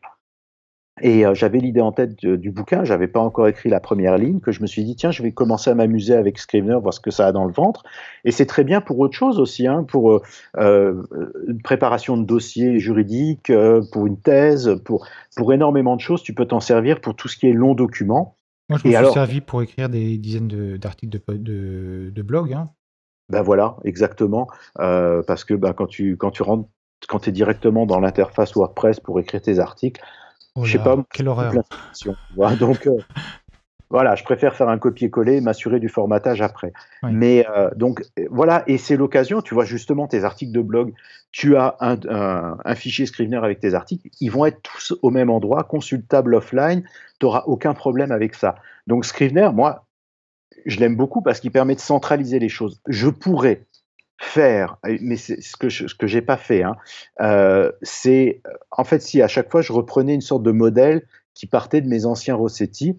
[1.01, 4.39] Et euh, j'avais l'idée en tête du bouquin, j'avais pas encore écrit la première ligne,
[4.39, 7.01] que je me suis dit, tiens, je vais commencer à m'amuser avec Scrivener, voir ce
[7.01, 7.83] que ça a dans le ventre.
[8.23, 10.21] Et c'est très bien pour autre chose aussi, hein, pour euh,
[10.57, 11.03] euh
[11.47, 15.05] une préparation de dossiers juridiques, euh, pour une thèse, pour,
[15.35, 16.23] pour énormément de choses.
[16.23, 18.37] Tu peux t'en servir pour tout ce qui est long document.
[18.69, 22.53] Moi, je me suis servi pour écrire des dizaines d'articles de, de, de, blog.
[22.53, 22.69] Hein.
[23.29, 24.47] Ben voilà, exactement.
[24.79, 26.69] Euh, parce que ben, quand, tu, quand tu rentres,
[27.07, 30.01] quand tu es directement dans l'interface WordPress pour écrire tes articles,
[30.55, 30.97] Oh je sais pas.
[31.13, 31.53] Quelle horreur.
[32.59, 32.97] Donc, euh,
[33.89, 36.73] voilà, je préfère faire un copier-coller et m'assurer du formatage après.
[37.03, 40.93] Mais euh, donc, voilà, et c'est l'occasion, tu vois, justement, tes articles de blog,
[41.31, 45.63] tu as un, fichier Scrivener avec tes articles, ils vont être tous au même endroit,
[45.63, 46.83] consultables offline,
[47.19, 48.55] tu n'auras aucun problème avec ça.
[48.87, 49.85] Donc, Scrivener, moi,
[50.65, 52.81] je l'aime beaucoup parce qu'il permet de centraliser les choses.
[52.87, 53.61] Je pourrais
[54.17, 56.75] faire, mais c'est ce que je, ce que j'ai pas fait, hein,
[57.21, 61.47] euh, c'est en fait si à chaque fois je reprenais une sorte de modèle qui
[61.47, 62.97] partait de mes anciens Rossetti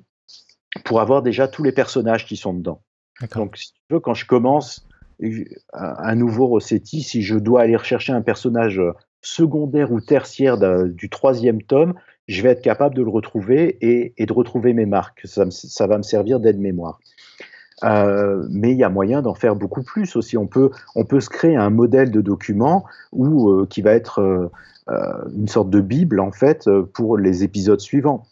[0.85, 2.83] pour avoir déjà tous les personnages qui sont dedans.
[3.35, 4.87] Donc si tu veux, quand je commence
[5.73, 8.81] un nouveau Rossetti, si je dois aller rechercher un personnage
[9.23, 11.95] secondaire ou tertiaire du troisième tome,
[12.29, 15.23] je vais être capable de le retrouver et, et de retrouver mes marques.
[15.25, 17.01] Ça, ça va me servir d'aide-mémoire.
[17.85, 20.37] Euh, mais il y a moyen d'en faire beaucoup plus aussi.
[20.37, 24.21] On peut, on peut se créer un modèle de document où, euh, qui va être
[24.21, 28.27] euh, une sorte de bible en fait pour les épisodes suivants.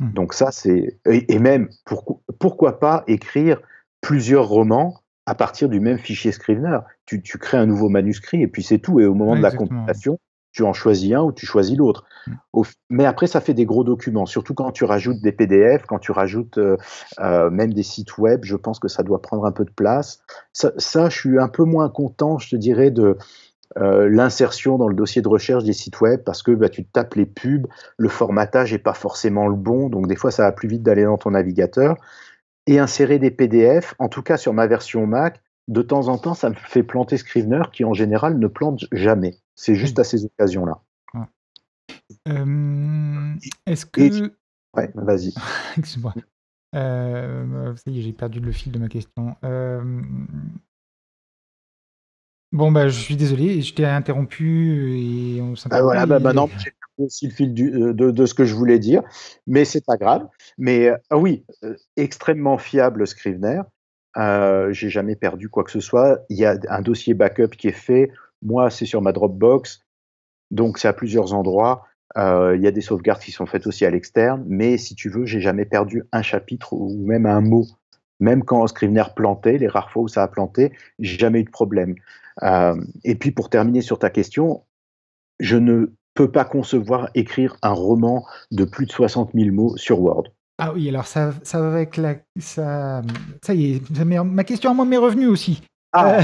[0.00, 0.12] Hmm.
[0.12, 3.60] Donc ça c'est et, même pour, pourquoi pas écrire
[4.00, 6.80] plusieurs romans à partir du même fichier Scrivener?
[7.06, 9.00] Tu, tu crées un nouveau manuscrit et puis c'est tout.
[9.00, 10.18] Et au moment de la compilation,
[10.52, 12.04] tu en choisis un ou tu choisis l'autre.
[12.26, 12.62] Mm.
[12.90, 16.12] Mais après, ça fait des gros documents, surtout quand tu rajoutes des PDF, quand tu
[16.12, 16.76] rajoutes euh,
[17.20, 20.22] euh, même des sites web, je pense que ça doit prendre un peu de place.
[20.52, 23.16] Ça, je suis un peu moins content, je te dirais, de
[23.78, 27.14] euh, l'insertion dans le dossier de recherche des sites web parce que bah, tu tapes
[27.14, 27.66] les pubs,
[27.98, 31.04] le formatage n'est pas forcément le bon, donc des fois ça va plus vite d'aller
[31.04, 31.96] dans ton navigateur.
[32.66, 36.34] Et insérer des PDF, en tout cas sur ma version Mac, de temps en temps,
[36.34, 39.39] ça me fait planter Scrivener qui en général ne plante jamais.
[39.60, 40.80] C'est juste à ces occasions-là.
[42.28, 43.34] Euh,
[43.66, 44.32] est-ce que.
[44.74, 45.34] Ouais, vas-y.
[45.76, 46.14] Excuse-moi.
[46.74, 49.36] Euh, ça y est, j'ai perdu le fil de ma question.
[49.44, 50.00] Euh,
[52.52, 56.72] bon, bah, je suis désolé, je t'ai interrompu et on ah, voilà, bah, maintenant, j'ai
[56.96, 59.02] aussi le fil de, de, ce que je voulais dire,
[59.46, 60.26] mais c'est pas grave.
[60.56, 61.44] Mais ah oui,
[61.98, 63.60] extrêmement fiable Scrivener.
[64.16, 66.24] j'ai jamais perdu quoi que ce soit.
[66.30, 68.10] Il y a un dossier backup qui est fait.
[68.42, 69.84] Moi, c'est sur ma Dropbox,
[70.50, 71.86] donc c'est à plusieurs endroits.
[72.18, 75.08] Euh, il y a des sauvegardes qui sont faites aussi à l'externe, mais si tu
[75.08, 77.66] veux, j'ai jamais perdu un chapitre ou même un mot.
[78.18, 81.50] Même quand Scrivener plantait, les rares fois où ça a planté, j'ai jamais eu de
[81.50, 81.94] problème.
[82.42, 84.64] Euh, et puis pour terminer sur ta question,
[85.38, 90.00] je ne peux pas concevoir écrire un roman de plus de 60 000 mots sur
[90.00, 90.24] Word.
[90.58, 92.16] Ah oui, alors ça, ça va avec la.
[92.38, 93.02] Ça,
[93.42, 95.62] ça y est, ma question à moi m'est revenue aussi.
[95.92, 96.18] Ah.
[96.18, 96.22] Euh,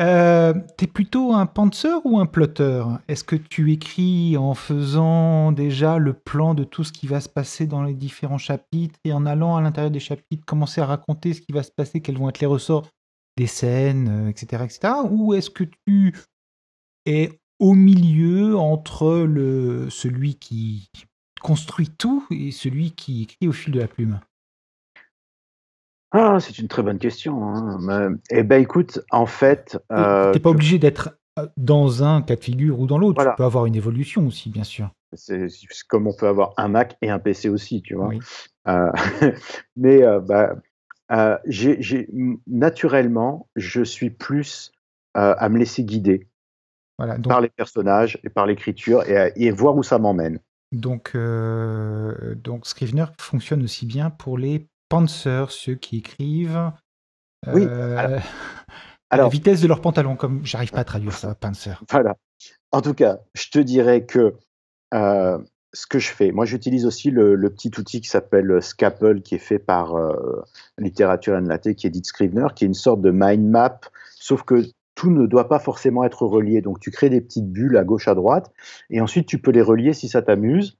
[0.00, 5.98] euh, t'es plutôt un penseur ou un plotteur Est-ce que tu écris en faisant déjà
[5.98, 9.26] le plan de tout ce qui va se passer dans les différents chapitres et en
[9.26, 12.30] allant à l'intérieur des chapitres commencer à raconter ce qui va se passer, quels vont
[12.30, 12.88] être les ressorts
[13.36, 14.94] des scènes, etc., euh, etc.
[15.10, 16.14] Ou est-ce que tu
[17.04, 20.88] es au milieu entre le, celui qui
[21.42, 24.20] construit tout et celui qui écrit au fil de la plume?
[26.12, 27.44] Ah, c'est une très bonne question.
[27.44, 28.16] Hein.
[28.30, 32.42] eh ben, écoute, en fait, euh, Tu pas obligé d'être euh, dans un cas de
[32.42, 33.22] figure ou dans l'autre.
[33.22, 34.90] Tu peux avoir une évolution aussi, bien sûr.
[35.14, 35.46] c'est
[35.88, 38.10] comme on peut avoir un Mac et un PC aussi, tu vois.
[38.66, 38.90] Euh,
[39.76, 40.56] mais bah,
[41.46, 42.08] j'ai
[42.48, 44.72] naturellement, je suis plus
[45.14, 46.28] à me laisser guider
[46.98, 50.40] Voilà, par les personnages et par l'écriture et, et voir où ça m'emmène.
[50.72, 56.72] donc, donc Scrivener fonctionne aussi bien pour les Panzer, ceux qui écrivent
[57.46, 58.18] Oui, euh,
[59.10, 61.82] à la vitesse de leur pantalon, comme j'arrive pas à traduire ça, Panzer.
[61.88, 62.16] voilà.
[62.72, 64.34] En tout cas, je te dirais que
[64.92, 65.38] euh,
[65.72, 69.38] ce que je fais, moi j'utilise aussi le, petit outil qui s'appelle Scapple, qui est
[69.38, 70.42] fait par euh,
[70.76, 73.80] Littérature Latte, qui est dit Scrivener, qui est une sorte de mind map,
[74.16, 74.64] sauf que
[74.96, 76.62] tout ne doit pas forcément être relié.
[76.62, 78.52] Donc tu crées des petites bulles à gauche, à droite,
[78.90, 80.79] et ensuite tu peux les relier si ça t'amuse.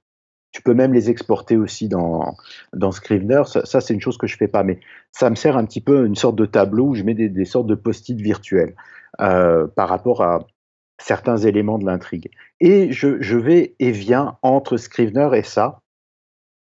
[0.51, 2.35] Tu peux même les exporter aussi dans,
[2.73, 3.43] dans Scrivener.
[3.45, 4.79] Ça, c'est une chose que je fais pas, mais
[5.11, 7.67] ça me sert un petit peu une sorte de tableau où je mets des, sortes
[7.67, 8.75] de post-it virtuels
[9.21, 10.39] euh, par rapport à
[10.99, 12.29] certains éléments de l'intrigue.
[12.59, 15.79] Et je, je, vais et viens entre Scrivener et ça,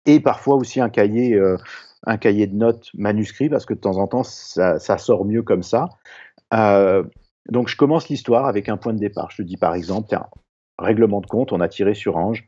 [0.06, 1.58] et parfois aussi un cahier, euh,
[2.06, 5.44] un cahier de notes manuscrit, parce que de temps en temps, ça, ça sort mieux
[5.44, 5.90] comme ça.
[6.54, 7.04] Euh,
[7.50, 9.32] donc je commence l'histoire avec un point de départ.
[9.32, 10.28] Je te dis par exemple, tiens,
[10.78, 12.48] règlement de compte, on a tiré sur Ange,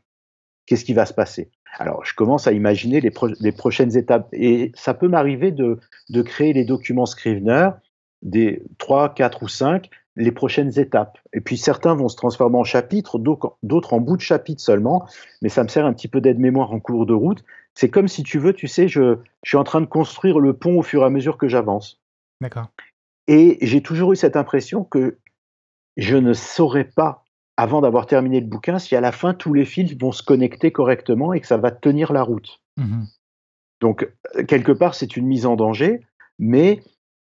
[0.66, 1.50] qu'est-ce qui va se passer?
[1.78, 4.28] Alors, je commence à imaginer les, les, prochaines étapes.
[4.32, 7.70] Et ça peut m'arriver de, de, créer les documents Scrivener,
[8.22, 11.18] des 3, 4 ou 5, les prochaines étapes.
[11.34, 15.06] Et puis certains vont se transformer en chapitres, d'autres en bout de chapitre seulement,
[15.42, 17.44] mais ça me sert un petit peu d'aide-mémoire en cours de route.
[17.74, 20.54] C'est comme si tu veux, tu sais, je, je suis en train de construire le
[20.54, 22.00] pont au fur et à mesure que j'avance.
[22.40, 22.68] D'accord.
[23.28, 25.18] Et j'ai toujours eu cette impression que
[25.98, 27.25] je ne saurais pas
[27.56, 30.72] avant d'avoir terminé le bouquin si à la fin tous les fils vont se connecter
[30.72, 32.60] correctement et que ça va tenir la route.
[32.76, 33.04] Mmh
[33.80, 36.00] Donc, euh, quelque part, c'est une mise en danger,
[36.38, 36.82] mais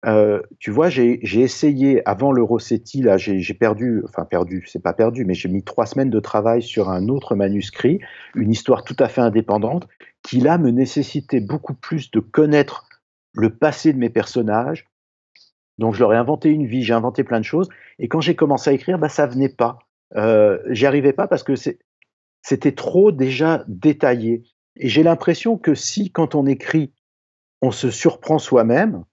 [0.04, 4.92] euh, tu vois, j'ai essayé avant le Rossetti, là, j'ai perdu, enfin perdu, c'est pas
[4.92, 8.00] perdu, mais j'ai mis trois semaines de travail sur un autre manuscrit,
[8.34, 9.88] une histoire tout à fait indépendante,
[10.22, 12.88] qui là me nécessitait beaucoup plus de connaître
[13.32, 14.86] le passé de mes personnages.
[15.78, 18.36] Donc, je leur ai inventé une vie, j'ai inventé plein de choses, et quand j'ai
[18.36, 19.78] commencé à écrire, bah, ça venait pas.
[20.14, 21.54] Euh, j'y arrivais pas parce que
[22.42, 24.44] c'était trop déjà détaillé.
[24.76, 26.92] Et j'ai l'impression que si, quand on écrit,
[27.62, 29.04] on se surprend soi-même,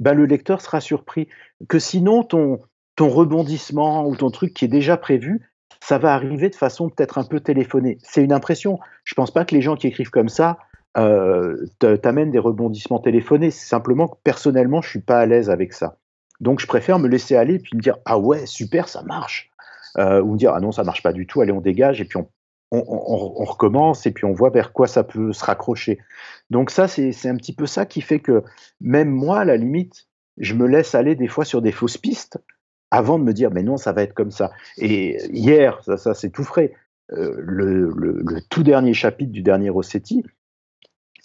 [0.00, 1.28] ben le lecteur sera surpris.
[1.68, 2.60] Que sinon, ton,
[2.96, 5.48] ton rebondissement ou ton truc qui est déjà prévu,
[5.80, 7.98] ça va arriver de façon peut-être un peu téléphonée.
[8.02, 8.78] C'est une impression.
[9.04, 10.58] Je pense pas que les gens qui écrivent comme ça
[10.96, 13.50] euh, t'amènent des rebondissements téléphonés.
[13.50, 15.98] C'est simplement que personnellement, je suis pas à l'aise avec ça.
[16.40, 19.50] Donc, je préfère me laisser aller et puis me dire ah ouais super ça marche
[19.98, 22.18] euh, ou dire ah non ça marche pas du tout, allez on dégage et puis
[22.18, 22.28] on,
[22.70, 25.98] on, recommence et puis on voit vers quoi ça peut se raccrocher.
[26.50, 28.42] Donc ça c'est un petit peu ça qui fait que
[28.80, 32.38] même moi à la limite je me laisse aller des fois sur des fausses pistes
[32.90, 34.50] avant de me dire mais non ça va être comme ça.
[34.78, 36.72] Et hier ça, ça c'est tout frais.
[37.12, 40.24] Euh, le, le, tout dernier chapitre du dernier Rossetti,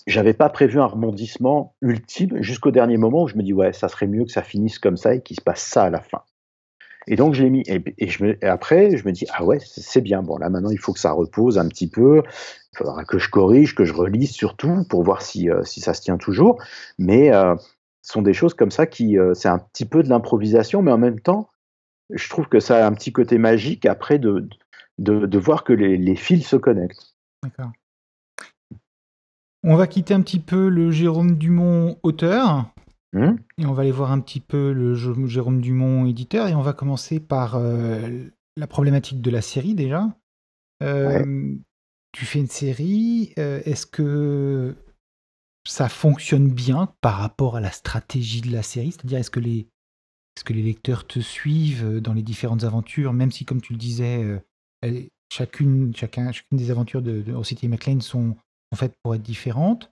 [0.07, 3.87] j'avais pas prévu un rebondissement ultime jusqu'au dernier moment où je me dis ouais ça
[3.87, 6.21] serait mieux que ça finisse comme ça et qu'il se passe ça à la fin.
[7.11, 7.63] Et donc, je l'ai mis.
[7.65, 10.21] Et, après, je me dis, ah ouais, c'est bien.
[10.21, 12.21] Bon, là, maintenant, il faut que ça repose un petit peu.
[12.73, 15.95] Il faudra que je corrige, que je relise surtout pour voir si, euh, si ça
[15.95, 16.61] se tient toujours.
[16.99, 17.55] Mais euh,
[18.03, 19.17] ce sont des choses comme ça qui.
[19.17, 21.49] Euh, c'est un petit peu de l'improvisation, mais en même temps,
[22.11, 24.47] je trouve que ça a un petit côté magique après de,
[24.99, 27.15] de, de voir que les, les fils se connectent.
[27.43, 27.71] D'accord.
[29.63, 32.71] On va quitter un petit peu le Jérôme Dumont auteur
[33.13, 33.35] Mmh.
[33.57, 36.73] Et on va aller voir un petit peu le Jérôme Dumont, éditeur, et on va
[36.73, 40.15] commencer par euh, la problématique de la série déjà.
[40.83, 41.55] Euh,
[42.11, 44.75] tu fais une série, euh, est-ce que
[45.67, 48.91] ça fonctionne bien par rapport à la stratégie de la série?
[48.91, 49.67] C'est-à-dire, est-ce que, les,
[50.37, 53.79] est que les lecteurs te suivent dans les différentes aventures, même si, comme tu le
[53.79, 54.41] disais,
[55.31, 58.35] chacune, chacun, chacune des aventures de, de City McLean sont
[58.71, 59.91] en fait pour être différentes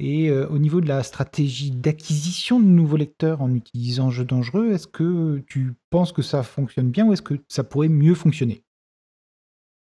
[0.00, 4.72] et euh, au niveau de la stratégie d'acquisition de nouveaux lecteurs en utilisant Jeux dangereux,
[4.72, 8.64] est-ce que tu penses que ça fonctionne bien ou est-ce que ça pourrait mieux fonctionner?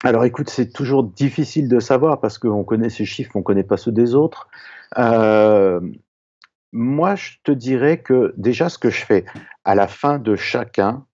[0.02, 3.62] Alors écoute, c'est toujours difficile de savoir parce qu'on connaît ces chiffres, on ne connaît
[3.62, 4.48] pas ceux des autres.
[4.98, 5.80] Euh,
[6.72, 9.24] moi, je te dirais que déjà ce que je fais
[9.64, 11.06] à la fin de chacun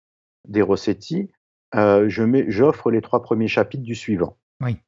[0.48, 1.30] des Rossetti,
[1.74, 4.38] euh, j'offre les trois premiers chapitres du suivant.
[4.62, 4.78] Oui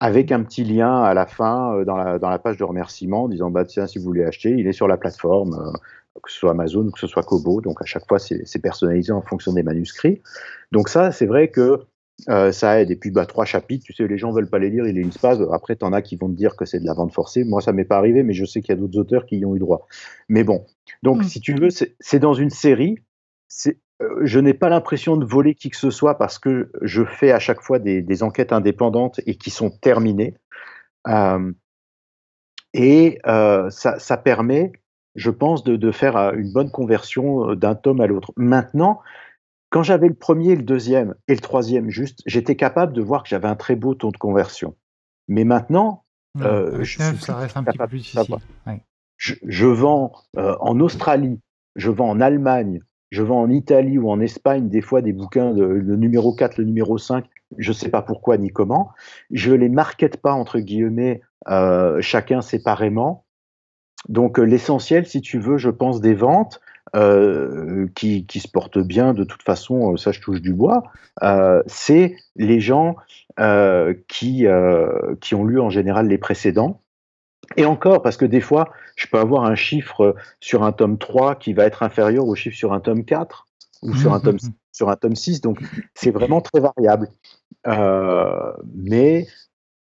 [0.00, 3.28] avec un petit lien à la fin euh, dans, la, dans la page de remerciement
[3.28, 5.78] disant bah tiens si vous voulez acheter il est sur la plateforme euh,
[6.22, 7.60] que ce soit Amazon ou que ce soit Kobo.
[7.60, 10.22] Donc à chaque fois c'est personnalisé en fonction des manuscrits.
[10.72, 11.80] Donc ça c'est vrai que
[12.30, 12.90] euh, ça aide.
[12.90, 15.02] Et puis bah trois chapitres tu sais les gens veulent pas les lire ils les
[15.02, 15.36] lisent pas.
[15.52, 17.44] Après t'en as qui vont te dire que c'est de la vente forcée.
[17.44, 19.44] Moi ça m'est pas arrivé mais je sais qu'il y a d'autres auteurs qui y
[19.44, 19.86] ont eu droit.
[20.28, 20.64] Mais bon.
[21.02, 21.24] Donc mmh.
[21.24, 22.96] si tu veux c'est dans une série
[23.48, 23.78] c'est
[24.22, 27.38] je n'ai pas l'impression de voler qui que ce soit parce que je fais à
[27.38, 30.36] chaque fois des, enquêtes indépendantes et qui sont terminées.
[31.08, 31.52] Euh,
[32.74, 34.72] et euh, ça, permet,
[35.14, 38.32] je pense, de, faire une bonne conversion d'un tome à l'autre.
[38.36, 39.00] Maintenant,
[39.70, 43.30] quand j'avais le premier, le deuxième et le troisième juste, j'étais capable de voir que
[43.30, 44.76] j'avais un très beau taux de conversion.
[45.26, 46.04] Mais maintenant,
[46.38, 48.36] je ça reste un petit peu plus difficile.
[49.16, 51.40] Je, vends en Australie,
[51.76, 52.80] je vends en Allemagne,
[53.10, 56.58] je vends en Italie ou en Espagne des fois des bouquins de le numéro 4,
[56.58, 57.24] le numéro 5,
[57.58, 58.90] je ne sais pas pourquoi ni comment.
[59.30, 63.24] Je les markete pas entre guillemets euh, chacun séparément.
[64.08, 66.60] Donc euh, l'essentiel, si tu veux, je pense des ventes
[67.94, 70.84] qui, qui, se portent bien, de toute façon, ça je touche du bois,
[71.66, 72.96] c'est les gens
[74.08, 74.46] qui,
[75.20, 76.80] qui ont lu en général les précédents.
[77.56, 81.36] Et encore, parce que des fois, je peux avoir un chiffre sur un tome 3
[81.36, 83.46] qui va être inférieur au chiffre sur un tome 4
[83.82, 84.38] ou sur un tome,
[84.72, 85.60] sur un tome 6, donc
[85.94, 87.08] c'est vraiment très variable.
[88.74, 89.26] mais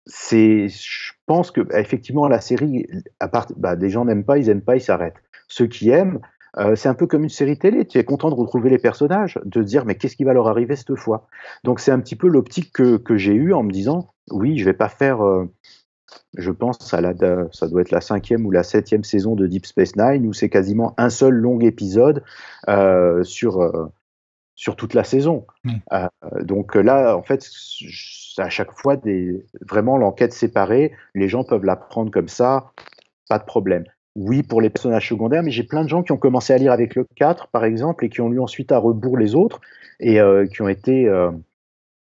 [0.08, 2.88] c'est, je pense que effectivement la série,
[3.20, 5.22] à part, bah, des gens n'aiment pas, ils n'aiment pas, ils s'arrêtent.
[5.48, 6.20] Ceux qui aiment,
[6.58, 7.86] euh, c'est un peu comme une série télé.
[7.86, 10.48] Tu es content de retrouver les personnages, de te dire mais qu'est-ce qui va leur
[10.48, 11.28] arriver cette fois?
[11.64, 14.66] Donc c'est un petit peu l'optique que, que j'ai eue en me disant oui, je
[14.66, 15.24] vais pas faire.
[15.24, 15.46] Euh,
[16.38, 17.14] je pense à la,
[17.52, 20.50] ça doit être la cinquième ou la septième saison de Deep Space Nine où c'est
[20.50, 22.24] quasiment un seul long épisode
[22.70, 23.90] euh, sur
[24.56, 25.46] sur toute la saison.
[26.42, 27.48] donc là, en fait,
[28.42, 30.94] à chaque fois des, vraiment l'enquête séparée.
[31.14, 32.72] Les gens peuvent la prendre comme ça,
[33.30, 33.84] pas de problème.
[34.16, 36.72] Oui, pour les personnages secondaires, mais j'ai plein de gens qui ont commencé à lire
[36.72, 39.62] avec le 4, par exemple, et qui ont lu ensuite à rebours les autres,
[40.00, 41.08] et euh, qui ont été.
[41.08, 41.32] Euh,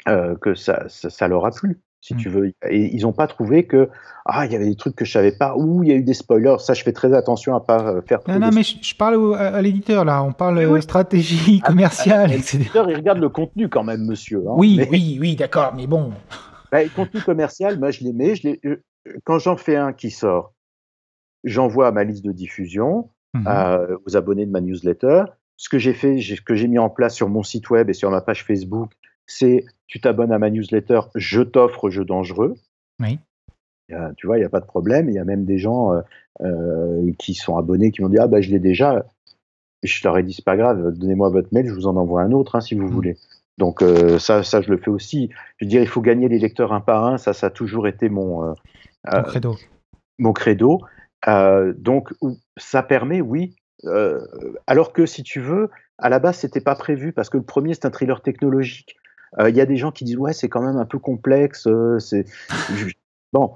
[0.06, 2.16] euh, que ça, ça, leur a plu, si mm.
[2.18, 2.52] tu veux.
[2.68, 3.88] Et ils n'ont pas trouvé que.
[4.26, 6.02] Ah, il y avait des trucs que je savais pas, ou il y a eu
[6.02, 6.56] des spoilers.
[6.58, 8.20] Ça, je fais très attention à pas faire.
[8.28, 10.22] Non, non, mais je, parle à, l'éditeur, là.
[10.22, 12.58] On parle stratégie ah, commerciale, ah, etc.
[12.58, 14.40] L'éditeur, il regarde le contenu quand même, monsieur.
[14.46, 16.12] Hein, oui, oui, oui, d'accord, mais bon.
[16.72, 18.34] Bah, contenu commercial, moi, je les mets.
[18.34, 18.80] Je
[19.22, 20.52] quand j'en fais un qui sort,
[21.44, 25.24] j'envoie à ma liste de diffusion, mmh euh, aux abonnés de ma newsletter.
[25.56, 27.92] Ce que j'ai fait, ce que j'ai mis en place sur mon site web et
[27.92, 28.90] sur ma page Facebook,
[29.26, 32.54] c'est tu t'abonnes à ma newsletter, je t'offre jeu dangereux.
[33.00, 33.18] Oui.
[34.16, 35.08] tu vois, il n'y a pas de problème.
[35.08, 36.00] Il y a même des gens euh,
[36.42, 39.04] euh, qui sont abonnés qui m'ont dit Ah, bah, je l'ai déjà.
[39.82, 42.32] je leur ai dit C'est pas grave, donnez-moi votre mail, je vous en envoie un
[42.32, 42.92] autre hein, si vous mmh.
[42.92, 43.16] voulez.
[43.56, 43.84] Donc,
[44.18, 45.30] ça, ça, je le fais aussi.
[45.58, 47.18] Je veux dire, il faut gagner les lecteurs un par un.
[47.18, 48.52] Ça, ça a toujours été mon,
[49.04, 49.56] credo.
[50.18, 50.80] Mon credo.
[51.28, 52.12] Euh, donc,
[52.56, 53.56] ça permet, oui.
[53.84, 54.20] Euh,
[54.66, 57.74] alors que si tu veux, à la base, c'était pas prévu parce que le premier,
[57.74, 58.96] c'est un thriller technologique.
[59.38, 61.68] Euh, il y a des gens qui disent ouais, c'est quand même un peu complexe.
[61.98, 62.24] c'est
[63.32, 63.52] bon.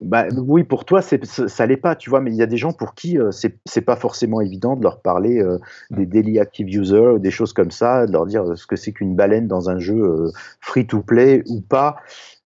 [0.00, 2.72] Bah, oui, pour toi, ça l'est pas, tu vois, mais il y a des gens
[2.72, 5.42] pour qui c'est pas forcément évident de leur parler
[5.90, 9.16] des daily active users, des choses comme ça, de leur dire ce que c'est qu'une
[9.16, 10.30] baleine dans un jeu
[10.60, 11.96] free to play ou pas.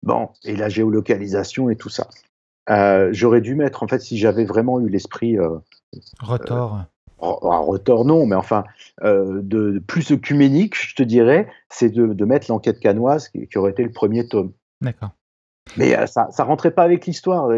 [0.01, 2.07] Bon, et la géolocalisation et tout ça.
[2.69, 5.37] Euh, j'aurais dû mettre, en fait, si j'avais vraiment eu l'esprit.
[5.37, 5.57] Euh.
[6.29, 6.79] Euh,
[7.21, 8.63] un retort, non, mais enfin,
[9.01, 13.91] de, plus œcuménique, je te dirais, c'est de, mettre l'enquête canoise qui, aurait été le
[13.91, 14.51] premier tome.
[14.81, 15.11] D'accord.
[15.77, 17.49] Mais ça, ça rentrait pas avec l'histoire,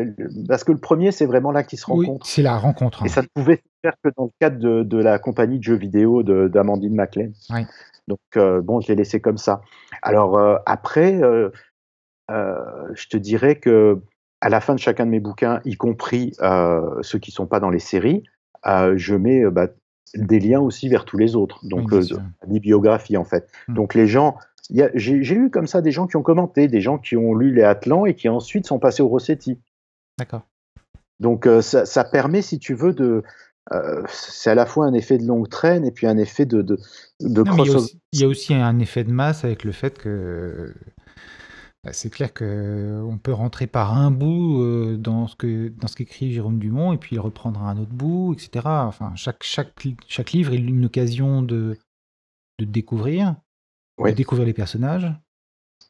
[0.47, 2.25] parce que le premier, c'est vraiment là qu'ils se rencontrent.
[2.25, 3.05] Oui, c'est la rencontre.
[3.05, 5.75] Et ça ne pouvait se faire que dans le cadre de, la compagnie de jeux
[5.75, 7.31] vidéo d'Amandine MacLean.
[7.49, 7.65] Oui.
[8.07, 8.19] Donc,
[8.63, 9.61] bon, je l'ai laissé comme ça.
[10.01, 11.19] Alors, après,
[12.29, 14.01] je te dirais que
[14.41, 17.47] à la fin de chacun de mes bouquins, y compris euh, ceux qui ne sont
[17.47, 18.36] pas dans les séries, euh,
[18.95, 19.67] je mets euh, bah,
[20.15, 23.49] des liens aussi vers tous les autres, donc oui, la bibliographie en fait.
[23.67, 23.73] Hmm.
[23.75, 24.37] Donc les gens,
[24.69, 27.63] j'ai eu comme ça des gens qui ont commenté, des gens qui ont lu les
[27.63, 29.59] Atlants et qui ensuite sont passés au Rossetti.
[30.17, 30.43] D'accord.
[31.19, 33.23] Donc ça, permet, si tu veux, de,
[34.07, 36.79] c'est à la fois un effet de longue traîne et puis un effet de, de,
[37.19, 37.43] de
[38.13, 40.73] il y a aussi un effet de masse avec le fait que
[41.91, 46.31] c'est clair qu'on peut rentrer par un bout euh, dans ce que dans ce qu'écrit
[46.31, 48.65] Jérôme Dumont et puis reprendre un autre bout, etc.
[48.65, 49.73] Enfin, chaque, chaque,
[50.07, 51.77] chaque livre est une occasion de,
[52.59, 53.35] de découvrir,
[54.03, 55.11] de découvrir les personnages.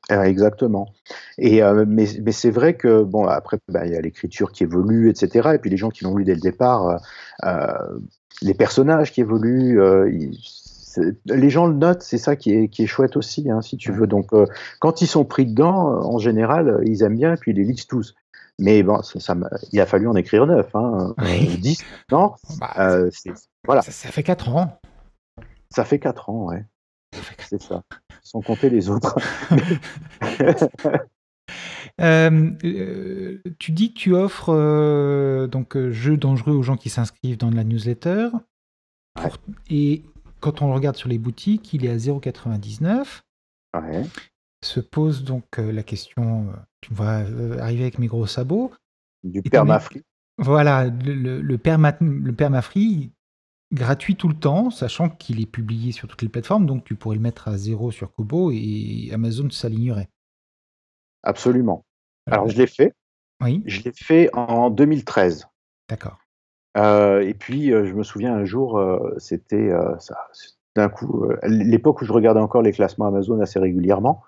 [0.09, 0.93] Ah, exactement.
[1.37, 4.63] Et euh, mais, mais c'est vrai que bon après bah, il y a l'écriture qui
[4.63, 5.51] évolue, etc.
[5.55, 7.01] Et puis les gens qui l'ont lu dès le départ,
[7.43, 7.99] euh,
[8.41, 9.79] les personnages qui évoluent,
[11.25, 13.91] les gens le notent, c'est ça qui est, qui est chouette aussi, hein, si tu
[13.91, 14.07] veux.
[14.07, 14.45] Donc, euh,
[14.79, 17.63] quand ils sont pris dedans, euh, en général, ils aiment bien et puis ils les
[17.63, 18.15] lisent tous.
[18.59, 19.35] Mais bon, ça,
[19.71, 21.77] il a fallu en écrire neuf, hein, 10
[22.11, 23.11] non bah, euh,
[23.65, 23.83] voilà.
[23.83, 24.79] Ça, fait 4 ans.
[25.69, 26.65] Ça fait 4 ans, ouais.
[27.49, 27.83] C'est ça.
[28.23, 29.15] Sans compter les autres.
[33.59, 38.29] tu dis que tu offres donc jeux dangereux aux gens qui s'inscrivent dans la newsletter.
[39.69, 40.03] Et
[40.39, 43.21] quand on le regarde sur les boutiques, il est à 0,99.
[43.75, 44.03] Ouais.
[44.63, 48.71] Se pose donc euh, la question, euh, tu vas euh, arriver avec mes gros sabots.
[49.23, 50.03] Du permafree.
[50.39, 53.11] Voilà, le, le, permafree
[53.73, 57.15] gratuit tout le temps, sachant qu'il est publié sur toutes les plateformes, donc tu pourrais
[57.15, 60.09] le mettre à zéro sur Kobo et Amazon s'alignerait.
[62.27, 62.93] D'un Alors je l'ai fait.
[63.41, 63.63] Oui.
[63.65, 65.47] Je l'ai fait en 2013.
[65.89, 66.19] D'accord.
[66.77, 69.71] Euh, et puis, euh, je me souviens un jour, euh, c'était
[70.75, 74.23] d'un coup, l'époque où je regardais encore les classements Amazon assez régulièrement.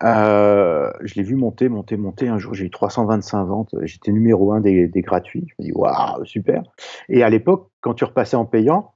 [0.00, 2.28] je l'ai vu monter, monter, monter.
[2.28, 3.74] Un jour, j'ai eu 325 ventes.
[3.82, 5.46] J'étais numéro un des, gratuits.
[5.48, 6.62] Je me dis, waouh, super.
[7.08, 8.94] Et à l'époque, quand tu repassais en payant,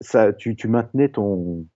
[0.00, 1.66] ça, tu maintenais ton,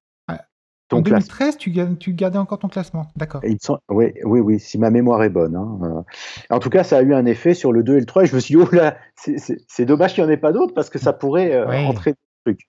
[0.93, 3.41] en 2013, tu, tu, gardais encore ton classement, d'accord.
[3.89, 5.57] Oui, oui, oui, si ma mémoire est bonne.
[5.57, 6.55] Hein, euh.
[6.55, 8.27] En tout cas, ça a eu un effet sur le 2 et le 3, et
[8.27, 10.91] je me suis dit, oh là, c'est dommage qu'il n'y en ait pas d'autres, parce
[10.91, 12.69] que ça pourrait euh, entrer dans le truc.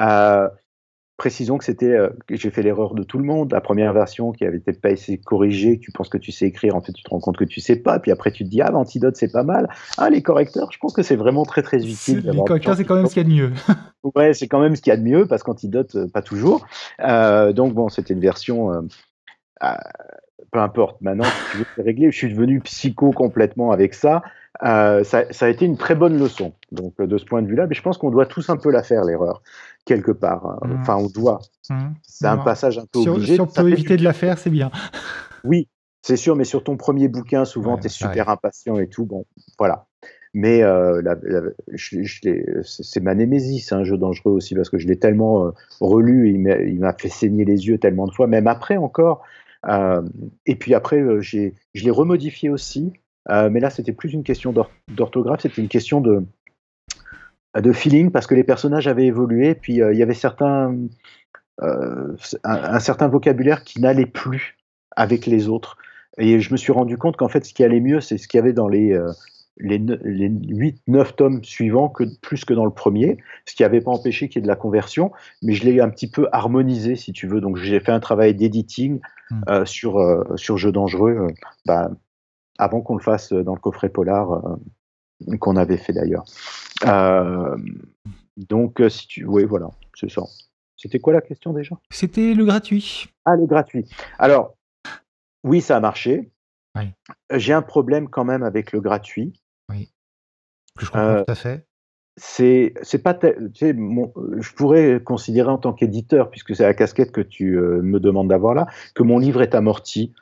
[0.00, 0.48] Euh,
[1.18, 3.52] Précisons que c'était, euh, j'ai fait l'erreur de tout le monde.
[3.52, 6.74] La première version qui avait été pas essayé corrigée, tu penses que tu sais écrire,
[6.74, 7.98] en fait, tu te rends compte que tu sais pas.
[7.98, 9.68] Puis après, tu te dis, ah, l'antidote, c'est pas mal.
[9.98, 12.22] Ah, les correcteurs, je pense que c'est vraiment très, très utile.
[12.32, 13.52] Les correcteurs, c'est quand même ce qu'il y a de mieux.
[14.16, 16.66] ouais, c'est quand même ce qu'il y a de mieux, parce qu'antidote, euh, pas toujours.
[17.00, 18.88] Euh, donc, bon, c'était une version.
[19.60, 24.22] peu importe, maintenant, si veux régler, je suis devenu psycho complètement avec ça.
[24.60, 25.04] ça.
[25.04, 25.46] ça.
[25.46, 26.54] a été une très bonne leçon.
[26.72, 28.82] Donc, de ce point de vue-là, mais je pense qu'on doit tous un peu la
[28.82, 29.42] faire, l'erreur
[29.84, 30.46] quelque part.
[30.46, 30.58] Hein.
[30.66, 30.80] Mmh.
[30.80, 31.40] Enfin, on doit.
[31.70, 31.88] Mmh.
[32.02, 33.34] C'est un passage un peu obligé.
[33.34, 34.70] Si on peut éviter de la faire, c'est bien.
[35.44, 35.66] Oui,
[36.02, 39.06] c'est sûr, mais sur ton premier bouquin, souvent, tu es super impatient et tout.
[39.06, 39.26] Bon,
[39.58, 39.86] voilà.
[40.34, 41.02] Mais euh,
[42.64, 46.30] c'est ma némésis, c'est un jeu dangereux aussi, parce que je l'ai tellement euh, relu,
[46.30, 49.22] il m'a fait saigner les yeux tellement de fois, même après encore.
[49.68, 50.02] Euh,
[50.46, 52.92] et puis après, je l'ai remodifié aussi,
[53.28, 54.54] mais là, c'était plus une question
[54.88, 56.24] d'orthographe, c'était une question de,
[57.60, 60.74] de feeling parce que les personnages avaient évolué, puis euh, il y avait certains,
[61.62, 64.56] euh, un, certain vocabulaire qui n'allait plus
[64.96, 65.76] avec les autres.
[66.18, 68.38] Et je me suis rendu compte qu'en fait, ce qui allait mieux, c'est ce qu'il
[68.38, 69.12] y avait dans les, euh,
[69.58, 73.90] les, les 8-9 tomes suivants, que, plus que dans le premier, ce qui n'avait pas
[73.90, 77.12] empêché qu'il y ait de la conversion, mais je l'ai un petit peu harmonisé, si
[77.12, 77.40] tu veux.
[77.40, 79.00] Donc j'ai fait un travail d'editing
[79.30, 79.64] hmm.
[79.64, 81.28] sur, sur Jeux dangereux,
[81.66, 81.90] bah,
[82.58, 84.58] avant qu'on le fasse dans le coffret polar
[85.38, 86.24] qu'on avait fait d'ailleurs.
[86.86, 87.56] Euh,
[88.36, 89.24] donc, euh, si tu.
[89.24, 90.22] Oui, voilà, c'est ça.
[90.76, 91.76] C'était quoi la question déjà?
[91.90, 93.06] C'était le gratuit.
[93.24, 93.88] Ah, le gratuit.
[94.18, 94.56] Alors,
[95.44, 96.30] oui, ça a marché.
[97.30, 99.40] J'ai un problème quand même avec le gratuit.
[99.70, 99.92] Oui.
[100.80, 101.66] Je comprends euh, tout à fait.
[102.16, 107.12] C'est, c'est pas, tu sais, je pourrais considérer en tant qu'éditeur, puisque c'est la casquette
[107.12, 110.12] que tu me demandes d'avoir là, que mon livre est amorti.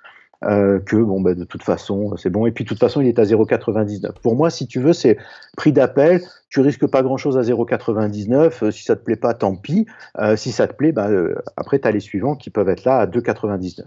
[0.45, 2.47] Euh, que bon, bah, de toute façon, c'est bon.
[2.47, 4.13] Et puis, de toute façon, il est à 0,99.
[4.23, 5.19] Pour moi, si tu veux, c'est
[5.57, 6.23] prix d'appel.
[6.49, 8.65] Tu risques pas grand-chose à 0,99.
[8.65, 9.87] Euh, si ça te plaît pas, tant pis.
[10.19, 11.09] Euh, si ça te plaît, bah,
[11.57, 13.85] après, tu as les suivants qui peuvent être là à 2,99.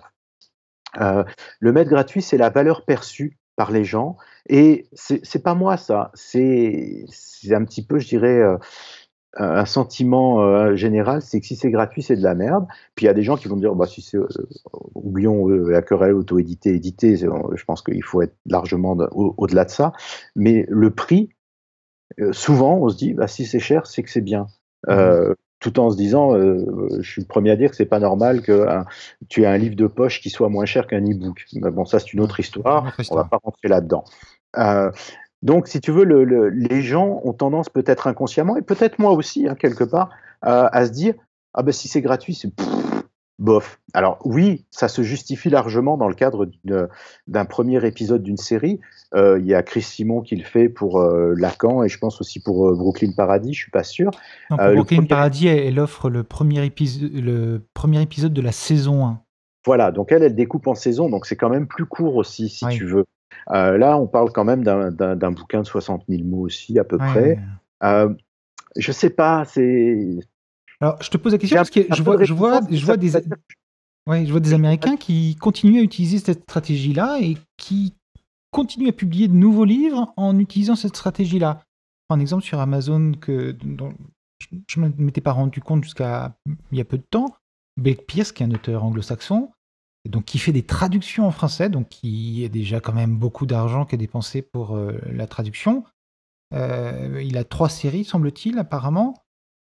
[1.60, 4.18] le maître gratuit, c'est la valeur perçue par les gens.
[4.48, 6.12] Et c'est pas moi, ça.
[6.14, 7.06] C'est
[7.52, 8.42] un petit peu, je dirais
[9.36, 12.66] un sentiment euh, général, c'est que si c'est gratuit, c'est de la merde.
[12.96, 14.28] Puis il y a des gens qui vont me dire, bah, si c'est, euh,
[14.94, 19.94] oublions euh, la querelle auto-édité, édité, je pense qu'il faut être largement au-delà de ça.
[20.36, 21.30] Mais le prix,
[22.32, 24.48] souvent, on se dit, bah, si c'est cher, c'est que c'est bien.
[24.86, 25.36] Mmh.
[25.62, 28.68] tout en se disant, je suis le premier à dire que c'est pas normal que
[29.30, 31.46] tu aies un livre de poche qui soit moins cher qu'un e-book.
[31.54, 32.88] bon, ça c'est une autre histoire.
[32.88, 33.20] Autre histoire.
[33.20, 34.04] On va pas rentrer là-dedans.
[35.44, 39.56] Donc, si tu veux, les gens ont tendance peut-être inconsciemment, et peut-être moi aussi, hein,
[39.56, 40.10] quelque part,
[40.42, 41.14] à se dire
[41.54, 42.50] Ah ben si c'est gratuit, c'est
[43.40, 43.80] bof.
[43.94, 46.50] Alors, oui, ça se justifie largement dans le cadre
[47.28, 48.80] d'un premier épisode d'une série.
[49.14, 52.22] Euh, il y a Chris Simon qui le fait pour euh, Lacan, et je pense
[52.22, 54.12] aussi pour euh, Brooklyn Paradis, je suis pas sûr.
[54.50, 56.72] pour Brooklyn Paradis, elle, offre premier,
[57.12, 59.20] le premier épisode de la saison 1.
[59.66, 62.66] Voilà, donc elle, elle découpe en saison, donc c'est quand même plus court aussi, si
[62.70, 63.06] tu veux.
[63.52, 66.98] Euh, là, on parle quand même d'un bouquin de 60 000 mots aussi, à peu
[66.98, 67.40] près.
[67.84, 68.14] Euh,
[68.78, 70.20] je sais pas, c'est.
[70.80, 73.10] Alors, je te pose la question parce que je vois, je vois, je vois des.
[73.12, 77.94] je vois des Américains qui continuent à utiliser cette stratégie-là et qui
[78.52, 81.62] continuent à publier de nouveaux livres en utilisant cette stratégie-là.
[82.10, 83.94] Un exemple sur Amazon que dont
[84.68, 86.36] je ne m'étais pas rendu compte jusqu'à
[86.72, 87.36] il y a peu de temps.
[87.78, 89.50] Blake Pierce, qui est un auteur anglo-saxon,
[90.10, 93.86] donc qui fait des traductions en français, donc qui a déjà quand même beaucoup d'argent
[93.86, 95.86] qui est dépensé pour euh, la traduction.
[96.54, 99.26] Euh, il a trois séries, semble-t-il, apparemment,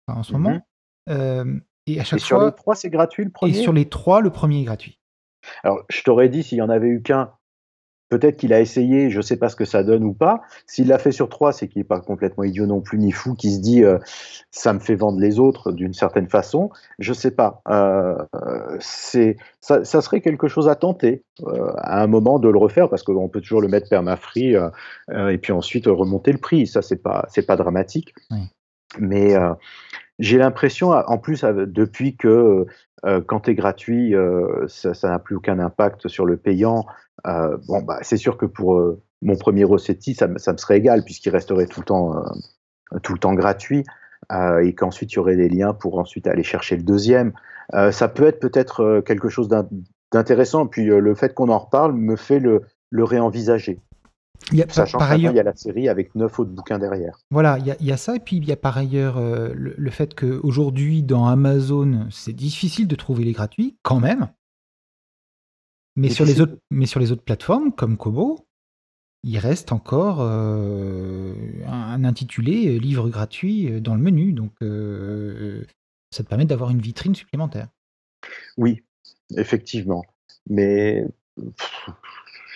[0.07, 0.51] en ce moment.
[0.51, 0.62] Mhm.
[1.09, 3.59] Euh, et à chaque sur les trois, c'est gratuit le premier?
[3.59, 4.99] Et sur les trois, le premier est gratuit.
[5.64, 7.33] Alors, je t'aurais dit s'il y en avait eu qu'un,
[8.11, 10.42] Peut-être qu'il a essayé, je ne sais pas ce que ça donne ou pas.
[10.66, 13.34] S'il l'a fait sur trois, c'est qu'il n'est pas complètement idiot non plus, ni fou,
[13.34, 13.98] qui se dit euh,
[14.50, 16.70] ça me fait vendre les autres d'une certaine façon.
[16.98, 17.62] Je ne sais pas.
[17.68, 18.16] Euh,
[18.80, 23.04] c'est, ça, serait quelque chose à tenter euh, à un moment de le refaire, parce
[23.04, 24.56] qu'on peut toujours le mettre permafree
[25.11, 26.66] et puis ensuite remonter le prix.
[26.66, 28.12] Ça, c'est pas, c'est pas dramatique.
[28.98, 29.36] Mais
[30.20, 32.66] j'ai l'impression, en plus, depuis que
[33.26, 34.14] quand tu es gratuit,
[34.68, 36.86] ça n'a plus aucun impact sur le payant.
[37.26, 41.04] Euh, bon, bah, c'est sûr que pour euh, mon premier Rossetti, ça, me serait égal
[41.04, 43.84] puisqu'il resterait tout le temps, euh, tout le temps gratuit
[44.62, 47.32] et qu'ensuite il y aurait des liens pour ensuite aller chercher le deuxième.
[47.72, 49.48] ça peut être peut-être quelque chose
[50.12, 50.66] d'intéressant.
[50.66, 52.62] Puis le fait qu'on en reparle me fait le
[53.04, 53.80] réenvisager.
[54.53, 56.78] Il y a, Sachant par ailleurs, il y a la série avec neuf autres bouquins
[56.78, 57.18] derrière.
[57.30, 59.16] Voilà, il y a, il y a ça, et puis il y a par ailleurs
[59.16, 64.28] euh, le, le, fait qu'aujourd'hui, dans Amazon, c'est difficile de trouver les gratuits, quand même.
[65.97, 68.47] Mais sur, les autres, mais sur les autres plateformes, comme Kobo,
[69.22, 71.34] il reste encore euh,
[71.66, 74.32] un, intitulé euh, livre gratuit dans le menu.
[74.32, 74.53] Donc,
[76.11, 77.68] ça te permet d'avoir une vitrine supplémentaire.
[78.57, 78.82] Oui,
[79.36, 80.03] effectivement.
[80.49, 81.05] Mais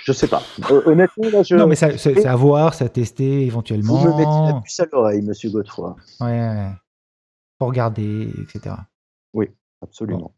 [0.05, 0.43] je sais pas.
[0.85, 1.57] Honnêtement, là, je.
[1.57, 3.97] Non, mais c'est à voir, c'est à tester éventuellement.
[3.97, 5.97] Vous me mettez la puce à l'oreille, monsieur Godefroy.
[6.21, 6.69] Ouais,
[7.59, 8.77] Pour regarder, etc.
[9.33, 9.49] Oui,
[9.81, 10.35] absolument.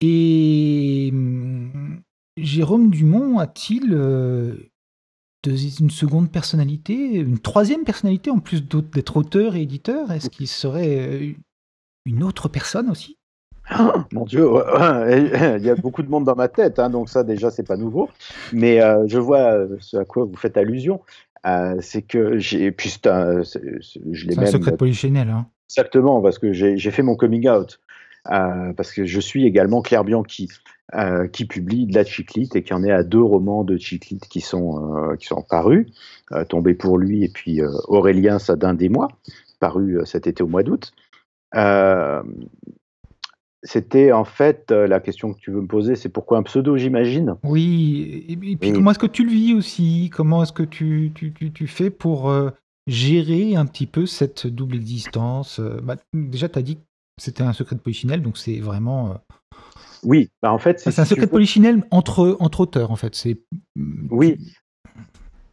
[0.00, 2.00] Et hum,
[2.36, 4.54] Jérôme Dumont a-t-il euh,
[5.44, 10.12] une seconde personnalité, une troisième personnalité en plus d'être auteur et éditeur?
[10.12, 11.32] Est-ce qu'il serait euh,
[12.04, 13.17] une autre personne aussi?
[14.12, 14.48] Mon Dieu,
[15.10, 17.76] il y a beaucoup de monde dans ma tête, hein, donc ça déjà c'est pas
[17.76, 18.08] nouveau.
[18.52, 21.00] Mais euh, je vois euh, ce à quoi vous faites allusion,
[21.46, 24.46] euh, c'est que j'ai, puis c'est un, je l'ai même.
[24.46, 25.30] un secret polichinelle.
[25.30, 25.46] Hein.
[25.70, 27.78] Exactement, parce que j'ai fait mon coming out,
[28.24, 30.48] parce que je suis également Claire Bianchi,
[31.32, 34.40] qui publie de la chiclite et qui en est à deux romans de chiclite qui
[34.40, 35.86] sont qui sont parus,
[36.48, 39.08] Tombé pour lui et puis Aurélien Sadin des mois,
[39.60, 40.94] paru cet été au mois d'août.
[43.64, 46.76] C'était en fait euh, la question que tu veux me poser, c'est pourquoi un pseudo,
[46.76, 47.36] j'imagine?
[47.42, 50.10] Oui, et, puis comment est-ce que tu le vis aussi?
[50.14, 52.50] Comment est-ce que tu, tu, tu, fais pour euh,
[52.86, 55.58] gérer un petit peu cette double existence?
[55.58, 56.82] Euh, bah, Déjà, tu as dit que
[57.20, 59.16] c'était un secret de polichinelle, donc c'est vraiment.
[60.04, 60.78] Oui, bah en fait.
[60.78, 63.16] C'est un secret de polichinelle entre, entre auteurs, en fait.
[63.16, 63.40] C'est.
[64.08, 64.38] Oui.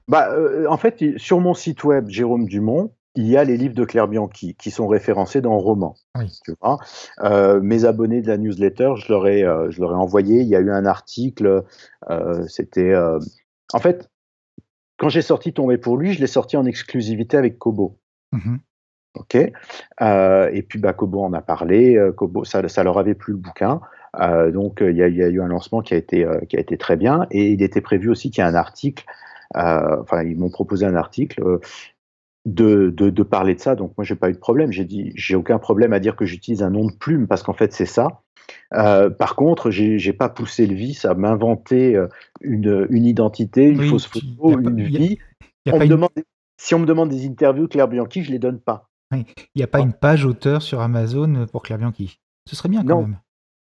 [0.07, 0.29] Bah,
[0.69, 4.07] en fait, sur mon site web, Jérôme Dumont, il y a les livres de Claire
[4.07, 5.95] Bianchi qui sont référencés dans Roman.
[6.43, 6.77] Tu vois
[7.23, 10.41] euh, mes abonnés de la newsletter, je leur ai, euh, je leur ai envoyé.
[10.41, 11.63] Il y a eu un article.
[12.09, 12.93] Euh, c'était.
[13.73, 14.09] En fait,
[14.97, 17.97] quand j'ai sorti Tombé pour lui, je l'ai sorti en exclusivité avec Kobo.
[18.33, 18.57] Mm-hmm.
[19.15, 19.35] Ok.
[19.35, 21.97] et puis bah, Kobo en a parlé.
[22.17, 23.79] Kobo, ça, ça leur avait plu le bouquin.
[24.53, 26.59] donc il y, a, il y, a eu un lancement qui a été, qui a
[26.59, 27.25] été très bien.
[27.31, 29.05] Et il était prévu aussi qu'il y ait un article.
[29.53, 31.59] enfin, ils m'ont proposé un article
[32.45, 33.75] de, de, parler de ça.
[33.75, 34.71] Donc moi, j'ai pas eu de problème.
[34.71, 37.53] J'ai dit, j'ai aucun problème à dire que j'utilise un nom de plume parce qu'en
[37.53, 38.21] fait, c'est ça.
[38.73, 42.07] Euh, par contre, j'ai pas poussé le vice à m'inventer euh,
[42.41, 45.17] une, une, identité, une fausse photo, une vie.
[46.57, 48.89] si on me demande des interviews Claire Bianchi, je les donne pas.
[49.11, 49.25] Il
[49.55, 52.19] n'y a pas une page auteur sur Amazon pour Claire Bianchi.
[52.47, 53.17] Ce serait bien quand même.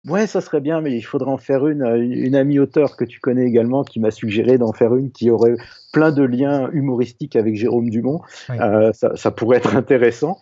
[0.07, 1.81] Ouais, ça serait bien, mais il faudrait en faire une.
[1.81, 5.31] Euh, une amie auteur que tu connais également qui m'a suggéré d'en faire une qui
[5.31, 5.55] aurait
[5.93, 8.21] plein de liens humoristiques avec Jérôme Dumont.
[8.51, 10.37] Euh, ça, pourrait être intéressant.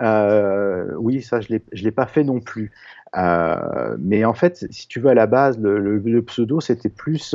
[0.00, 2.72] Euh, oui, ça, je ne l'ai pas fait non plus.
[3.14, 7.34] mais en fait, si tu veux, à la base, le, pseudo, c'était plus.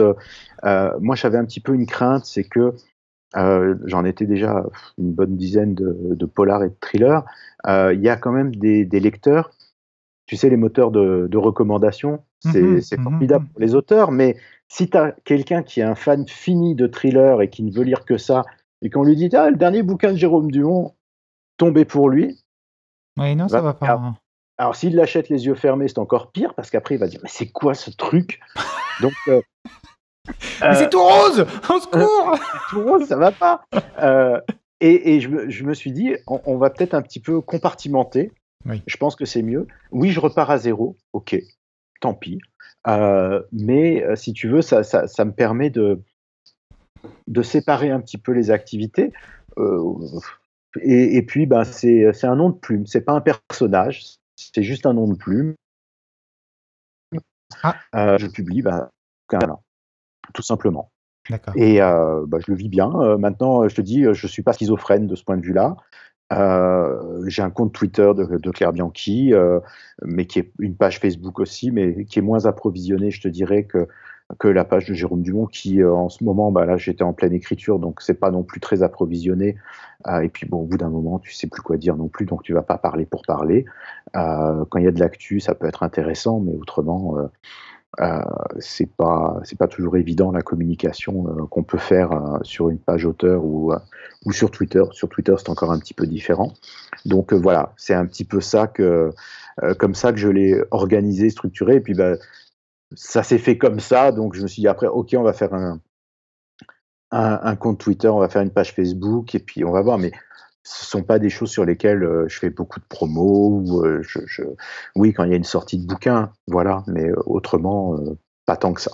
[0.64, 2.74] moi, j'avais un petit peu une crainte, c'est que
[3.36, 4.66] j'en étais déjà
[4.98, 7.24] une bonne dizaine de, de polars et de thrillers.
[7.68, 9.52] Il y a quand même des, des lecteurs
[10.28, 13.52] tu sais, les moteurs de, recommandation, c'est mhm, mhm, formidable mhm.
[13.52, 14.36] pour les auteurs, mais
[14.68, 17.84] si tu as quelqu'un qui est un fan fini de thriller et qui ne veut
[17.84, 18.44] lire que ça,
[18.82, 20.94] et qu'on lui dit, ah, le dernier bouquin de Jérôme Dumont,
[21.56, 22.38] tombé pour lui.
[23.18, 24.14] Oui, non, ça va pas.
[24.60, 27.30] Alors, s'il l'achète les yeux fermés, c'est encore pire, parce qu'après, il va dire, mais
[27.32, 28.40] c'est quoi ce truc?
[29.02, 29.14] Donc.
[29.30, 29.42] Euh,
[30.62, 32.38] mais c'est tout rose Au secours
[32.70, 33.64] Tout rose, ça va pas
[34.02, 34.42] euh,
[34.82, 35.30] Et, je,
[35.64, 38.34] me, suis dit, on va peut-être un petit peu compartimenter
[38.66, 39.68] je pense que c'est mieux.
[39.92, 40.98] Oui, je repars à zéro.
[41.14, 41.38] Ok,
[42.02, 42.40] tant pis.
[42.88, 46.02] Euh, mais euh, si tu veux, ça, ça, me permet de,
[47.28, 49.12] de séparer un petit peu les activités.
[49.58, 49.94] Euh,
[50.82, 52.86] et, puis, ben, c'est un nom de plume.
[52.86, 55.56] C'est pas un personnage, c'est juste un nom de plume.
[57.64, 57.76] Ah.
[58.18, 58.90] je publie ben,
[60.34, 60.92] tout simplement.
[61.56, 62.90] Et ben, je le vis bien.
[63.18, 65.76] maintenant, je te dis, je suis pas schizophrène de ce point de vue-là.
[66.34, 69.60] Euh, j'ai un compte Twitter de, Claire Bianchi, euh,
[70.04, 73.64] mais qui est une page Facebook aussi, mais qui est moins approvisionnée, je te dirais,
[73.64, 73.88] que,
[74.40, 77.14] que la page de Jérôme Dumont, qui euh, en ce moment, bah là, j'étais en
[77.14, 79.56] pleine écriture, donc c'est pas non plus très approvisionné.
[80.22, 82.44] et puis bon, au bout d'un moment, tu sais plus quoi dire non plus, donc
[82.44, 83.66] tu vas pas parler pour parler.
[84.14, 87.18] quand il y a de l'actu, ça peut être intéressant, mais autrement.
[88.00, 88.22] Euh,
[88.60, 92.78] c'est pas c'est pas toujours évident la communication euh, qu'on peut faire euh, sur une
[92.78, 93.74] page auteur ou
[94.26, 94.84] ou sur Twitter.
[94.92, 96.54] Sur Twitter, c'est encore un petit peu différent.
[97.06, 99.12] Donc voilà, c'est un petit peu ça que
[99.80, 101.76] comme ça que je l'ai organisé, structuré.
[101.76, 102.16] Et puis bah,
[102.96, 104.12] ça s'est fait comme ça.
[104.12, 105.80] Donc je me suis dit après, ok, on va faire un,
[107.12, 109.98] un, un compte Twitter, on va faire une page Facebook et puis on va voir.
[109.98, 110.12] Mais
[110.68, 114.02] ce sont pas des choses sur lesquelles euh, je fais beaucoup de promos ou euh,
[114.04, 114.44] je,
[114.96, 117.96] oui quand il y a une sortie de bouquin voilà mais euh, autrement
[118.46, 118.92] pas tant que ça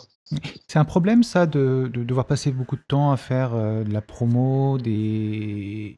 [0.67, 4.77] C'est un problème ça de, devoir passer beaucoup de temps à faire de la promo,
[4.77, 5.95] des...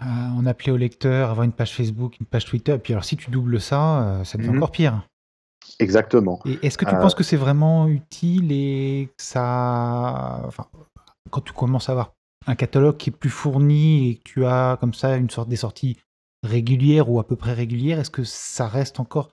[0.00, 3.04] à en appeler au lecteur, avoir une page Facebook, une page Twitter, et puis alors
[3.04, 4.56] si tu doubles ça, ça devient Mhm.
[4.58, 5.06] encore pire.
[5.78, 6.40] Exactement.
[6.44, 10.42] Et est-ce que tu penses que c'est vraiment utile et que ça...
[10.44, 10.66] Enfin,
[11.30, 12.12] quand tu commences à avoir
[12.46, 15.56] un catalogue qui est plus fourni et que tu as comme ça une sorte des
[15.56, 15.98] sorties
[16.42, 19.30] régulières ou à peu près régulières, est-ce que ça reste encore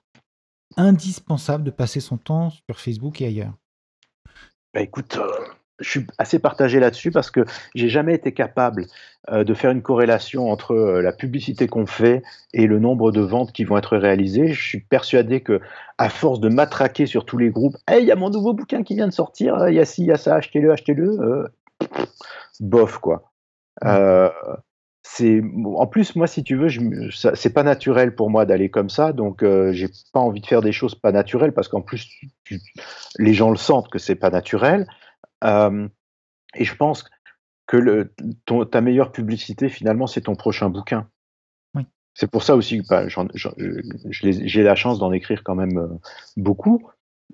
[0.76, 3.54] indispensable de passer son temps sur Facebook et ailleurs?
[4.74, 5.26] Bah écoute, euh,
[5.80, 7.44] je suis assez partagé là-dessus parce que
[7.74, 8.86] j'ai jamais été capable
[9.30, 13.22] euh, de faire une corrélation entre euh, la publicité qu'on fait et le nombre de
[13.22, 14.52] ventes qui vont être réalisées.
[14.52, 15.60] Je suis persuadé que
[15.96, 18.82] à force de matraquer sur tous les groupes, hey, il y a mon nouveau bouquin
[18.82, 21.48] qui vient de sortir, il y a ci, il y a ça, achetez-le, achetez-le,
[22.60, 23.32] bof quoi.
[23.84, 24.30] Euh,
[25.02, 26.68] c'est en plus moi si tu veux
[27.34, 30.60] c'est pas naturel pour moi d'aller comme ça donc euh, j'ai pas envie de faire
[30.60, 32.08] des choses pas naturelles parce qu'en plus
[32.44, 32.60] tu-
[33.18, 34.86] les gens le sentent que c'est pas naturel
[35.44, 35.88] Euh,
[36.56, 37.04] et je pense
[37.68, 38.12] que le,
[38.44, 41.08] ton- ta meilleure publicité finalement c'est ton prochain bouquin
[41.76, 41.86] Oui.
[42.14, 43.06] c'est pour ça aussi que bah,
[44.10, 45.98] j'ai la chance d'en écrire quand même
[46.36, 46.90] beaucoup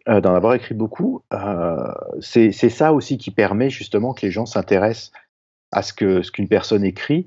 [0.08, 4.44] euh, d'en avoir écrit beaucoup Euh, c'est ça aussi qui permet justement que les gens
[4.44, 5.12] s'intéressent
[5.72, 7.26] à ce que ce qu'une personne écrit.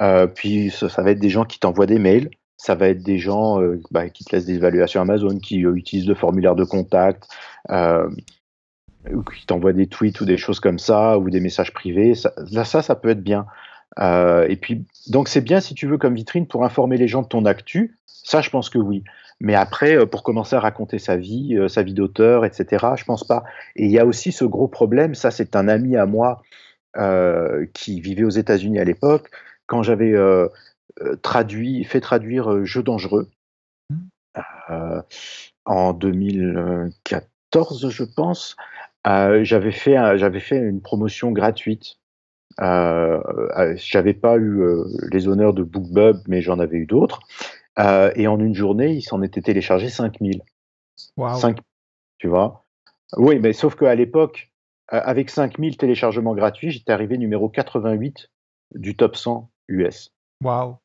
[0.00, 3.18] Euh, puis ça, va être des gens qui t'envoient des mails, ça va être des
[3.18, 3.60] gens
[3.90, 7.28] bah, qui te laissent des évaluations Amazon, qui utilisent le formulaire de contact,
[7.70, 12.14] ou qui t'envoient des tweets ou des choses comme ça, ou des messages privés.
[12.14, 13.46] Ça, là, ça, ça peut être bien.
[13.98, 17.28] Et puis, donc c'est bien si tu veux comme vitrine pour informer les gens de
[17.28, 17.96] ton actu.
[18.06, 19.04] Ça, je pense que oui.
[19.40, 23.04] Mais après, euh, pour commencer à raconter sa vie, euh, sa vie d'auteur, etc., je
[23.04, 23.44] pense pas.
[23.74, 25.14] Et il y a aussi ce gros problème.
[25.14, 26.42] Ça, c'est un ami à moi
[26.96, 29.30] euh, qui vivait aux États-Unis à l'époque,
[29.66, 30.48] quand j'avais euh,
[31.22, 33.28] traduit, fait traduire euh, Jeux dangereux
[34.70, 35.02] euh,
[35.64, 38.56] en 2014, je pense,
[39.04, 41.96] j'avais fait, j'avais fait une promotion gratuite.
[42.60, 43.20] Euh,
[43.56, 47.20] euh, j'avais pas eu euh, les honneurs de BookBub, mais j'en avais eu d'autres.
[47.78, 50.42] Euh, et en une journée, il s'en était téléchargé 5000.
[51.16, 51.58] Waouh 5,
[52.18, 52.64] tu vois.
[53.16, 54.50] Oui, mais sauf qu'à l'époque,
[54.92, 58.30] euh, avec 5000 téléchargements gratuits, j'étais arrivé numéro 88
[58.74, 60.12] du top 100 US.
[60.42, 60.76] Waouh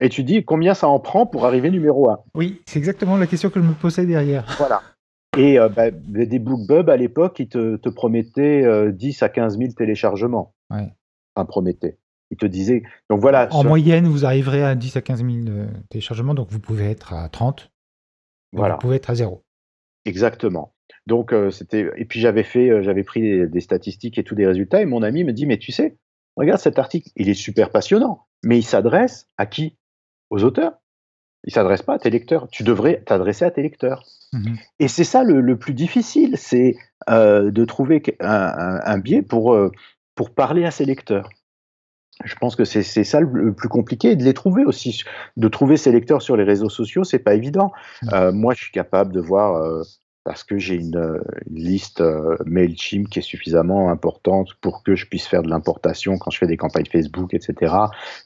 [0.00, 3.26] Et tu dis combien ça en prend pour arriver numéro 1 Oui, c'est exactement la
[3.26, 4.44] question que je me posais derrière.
[4.58, 4.82] Voilà.
[5.36, 9.58] Et euh, bah, des BookBub à l'époque, ils te, te promettaient euh, 10 à 15
[9.58, 10.54] 000 téléchargements.
[10.70, 10.92] Ouais.
[11.34, 11.98] Enfin, promettaient.
[12.34, 12.82] Ils te disaient.
[13.10, 13.46] Donc voilà.
[13.54, 16.90] En ce- moyenne, vous arriverez à 10 à 15 000 euh, téléchargements, donc vous pouvez
[16.90, 17.70] être à 30,
[18.52, 18.74] mais Voilà.
[18.74, 19.44] vous pouvez être à zéro.
[20.04, 20.74] Exactement.
[21.06, 24.34] Donc euh, c'était et puis j'avais fait euh, j'avais pris des, des statistiques et tous
[24.34, 25.96] des résultats et mon ami me dit mais tu sais
[26.36, 29.76] regarde cet article il est super passionnant mais il s'adresse à qui?
[30.30, 30.74] Aux auteurs
[31.44, 34.56] il s'adresse pas à tes lecteurs tu devrais t'adresser à tes lecteurs Mhm.
[34.80, 36.74] et c'est ça le, le plus difficile c'est
[37.08, 39.56] euh, de trouver un, un- un biais pour
[40.14, 41.28] pour parler à ses lecteurs
[42.22, 45.02] je pense que c'est ça le, plus compliqué de les trouver aussi
[45.36, 47.72] de trouver ses lecteurs sur les réseaux sociaux c'est pas évident
[48.12, 49.82] euh, moi, je suis capable de voir, euh,
[50.24, 54.94] parce que j'ai une, euh, une liste euh, MailChimp qui est suffisamment importante pour que
[54.94, 57.74] je puisse faire de l'importation quand je fais des campagnes Facebook, etc.,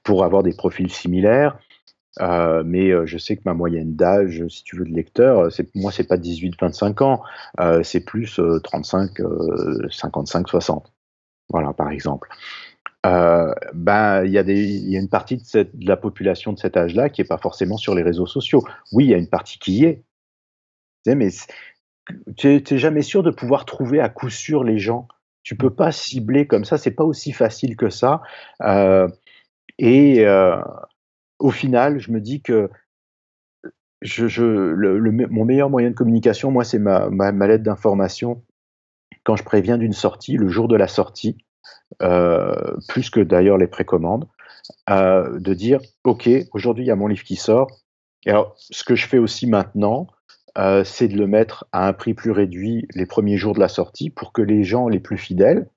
[0.04, 1.58] pour avoir des profils similaires.
[2.20, 5.72] Euh, mais euh, je sais que ma moyenne d'âge, si tu veux, de lecteur, c'est,
[5.76, 7.22] moi, c'est pas 18-25 ans,
[7.60, 10.92] euh, c'est plus euh, 35, euh, 55, 60.
[11.50, 12.28] Voilà, par exemple.
[13.06, 17.08] Euh, ben, il y, a y a une partie de, la population de cet âge-là
[17.08, 18.62] qui est pas forcément sur les réseaux sociaux.
[18.92, 20.04] Oui, il y a une partie qui y est.
[21.04, 21.30] Tu mais
[22.36, 25.08] tu n'es jamais sûr de pouvoir trouver à coup sûr les gens.
[25.42, 28.20] Tu peux pas cibler comme ça, c'est pas aussi facile que ça.
[28.62, 29.08] Euh,
[29.78, 30.60] et euh,
[31.38, 32.68] au final, je me dis que
[34.02, 38.42] mon meilleur moyen de communication, moi, c'est ma, ma, lettre d'information
[39.24, 41.36] quand je préviens d'une sortie, le jour de la sortie,
[42.00, 44.28] plus que d'ailleurs les précommandes,
[44.90, 47.70] euh, de dire OK, aujourd'hui il y a mon livre qui sort.
[48.26, 50.08] Et alors, ce que je fais aussi maintenant,
[50.56, 53.68] euh, c'est de le mettre à un prix plus réduit les premiers jours de la
[53.68, 55.68] sortie pour que les gens les plus fidèles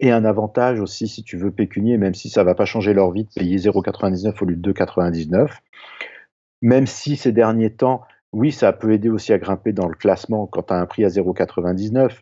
[0.00, 3.10] aient un avantage aussi, si tu veux, pécunier, même si ça va pas changer leur
[3.10, 5.50] vie de payer 0,99 au lieu de 2,99.
[6.62, 10.46] Même si ces derniers temps, oui, ça peut aider aussi à grimper dans le classement
[10.46, 12.12] quand tu as un prix à 0,99,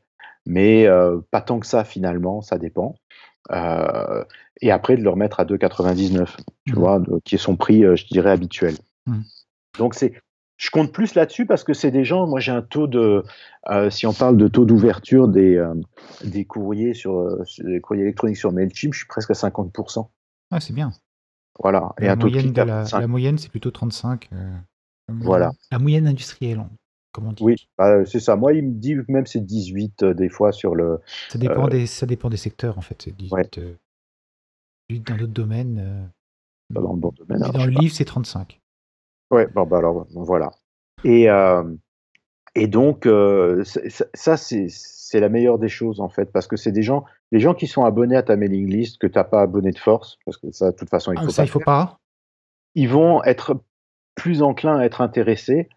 [0.48, 2.96] mais euh, pas tant que ça finalement, ça dépend.
[3.52, 4.24] Euh,
[4.60, 6.36] et après de le remettre à 2,99,
[6.66, 6.78] tu Mhm.
[6.78, 8.74] vois, de- qui est son prix, euh, je dirais, habituel.
[9.06, 9.22] Mhm.
[9.78, 10.14] Donc c'est,
[10.56, 13.22] je compte plus là-dessus parce que c'est des gens, moi j'ai un taux de,
[13.90, 15.64] si on parle de taux d'ouverture des,
[16.24, 20.08] des courriers sur, sur- des courriers électroniques sur Mailchimp, je suis presque à 50%.
[20.50, 20.90] Ah, c'est bien.
[21.60, 21.92] Voilà.
[22.00, 23.00] Et La un taux de moyenne, de la, 25.
[23.00, 24.28] la moyenne, c'est plutôt 35.
[24.32, 24.36] euh,
[25.08, 25.52] la moyenne- Voilà.
[25.70, 26.64] La moyenne industrielle.
[27.12, 27.42] Comme on dit.
[27.42, 28.36] Oui, bah, c'est ça.
[28.36, 31.00] Moi, il me dit même c'est 18 euh, des fois sur le.
[31.28, 33.02] Ça dépend, des, ça dépend des secteurs, en fait.
[33.02, 33.58] C'est 18,
[35.06, 36.10] dans d'autres domaines.
[36.74, 37.40] Pas dans le bon domaine.
[37.40, 38.60] dans le livre, c'est 35.
[39.30, 40.50] Ouais, bon, bah alors voilà.
[41.04, 41.28] Et,
[42.54, 43.08] et donc,
[44.14, 47.54] ça, c'est la meilleure des choses, en fait, parce que c'est des gens, les gens
[47.54, 50.36] qui sont abonnés à ta mailing list, que tu n'as pas abonné de force, parce
[50.36, 51.46] que ça, de toute façon, il ah, faut ça, pas.
[51.46, 51.98] il faut pas.
[52.74, 53.56] Ils vont être
[54.14, 55.68] plus enclins à être intéressés,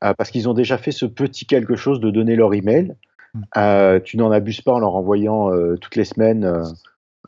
[0.00, 2.94] parce qu'ils ont déjà fait ce petit quelque chose de donner leur email.
[3.34, 4.00] Mmh.
[4.04, 5.50] tu n'en abuses pas en leur envoyant
[5.80, 6.62] toutes les semaines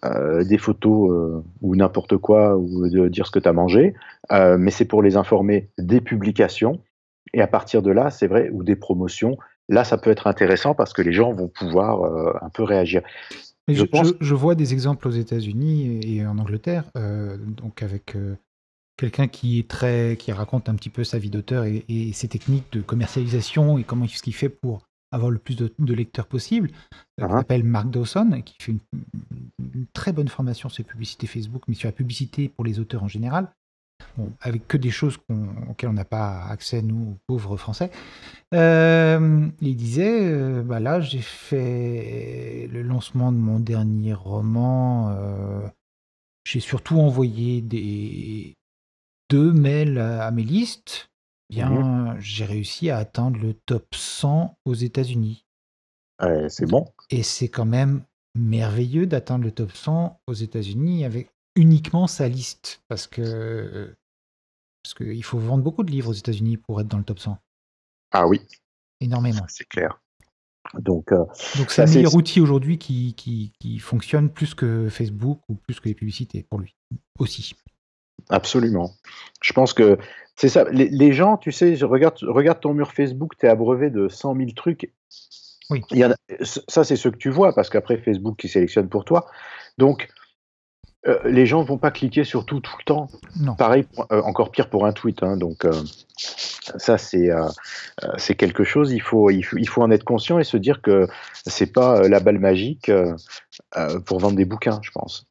[0.04, 3.94] euh, des photos euh, ou n'importe quoi, ou de dire ce que tu as mangé,
[4.30, 6.82] euh, mais c'est pour les informer des publications.
[7.32, 9.38] Et à partir de là, c'est vrai, ou des promotions,
[9.70, 12.04] là, ça peut être intéressant parce que les gens vont pouvoir
[12.42, 13.02] un peu réagir.
[13.68, 14.12] je, pense...
[14.20, 18.16] je, vois des exemples aux États-Unis et en Angleterre, donc avec
[18.96, 22.28] quelqu'un qui est très, qui raconte un petit peu sa vie d'auteur et, et, ses
[22.28, 24.82] techniques de commercialisation et comment ce qu'il fait pour
[25.12, 27.38] avoir le plus de, lecteurs possible, euh, qui uh-huh.
[27.38, 31.88] s'appelle Mark Dawson, qui fait une, très bonne formation sur les publicités Facebook, mais sur
[31.88, 33.48] la publicité pour les auteurs en général.
[34.40, 35.18] avec que des choses
[35.70, 37.90] auxquelles on n'a pas accès, nous, pauvres Français.
[38.54, 45.16] Euh, il disait, euh, bah là, j'ai fait le lancement de mon dernier roman.
[46.44, 48.54] j'ai surtout envoyé des
[49.28, 51.10] deux mails à mes listes
[51.50, 55.44] bien, mmh j'ai réussi à atteindre le top 100 aux États-Unis.
[56.48, 56.86] c'est bon.
[57.10, 58.02] Et c'est quand même
[58.34, 62.82] merveilleux d'atteindre le top 100 aux États-Unis avec uniquement sa liste.
[62.88, 63.94] Parce que
[64.82, 67.38] parce qu'il faut vendre beaucoup de livres aux États-Unis pour être dans le top 100.
[68.12, 68.40] Ah oui.
[69.00, 69.44] Énormément.
[69.48, 70.00] C'est clair.
[70.74, 71.24] Donc, euh,
[71.56, 75.80] Donc c'est le meilleur outil aujourd'hui qui, qui, qui, fonctionne plus que Facebook ou plus
[75.80, 76.74] que les publicités pour lui
[77.18, 77.54] aussi.
[78.28, 78.92] Absolument.
[79.42, 79.98] Je pense que
[80.34, 80.64] c'est ça.
[80.70, 84.50] Les, gens, tu sais, regarde, regarde ton mur Facebook, tu es abreuvé de 100 000
[84.54, 84.92] trucs.
[85.70, 85.82] Oui.
[85.90, 86.14] Il y a,
[86.68, 89.26] ça, c'est ce que tu vois, parce qu'après, Facebook qui sélectionne pour toi.
[89.78, 90.08] Donc,
[91.06, 93.08] euh, les gens ne vont pas cliquer sur tout tout le temps.
[93.40, 93.54] Non.
[93.54, 95.22] Pareil, euh, encore pire pour un tweet.
[95.22, 95.72] Hein, donc, euh,
[96.16, 97.30] ça, c'est
[98.18, 98.92] c'est quelque chose.
[98.92, 101.06] Il faut, il faut, il, faut, en être conscient et se dire que
[101.46, 102.90] c'est pas la balle magique
[104.04, 105.26] pour vendre des bouquins, je pense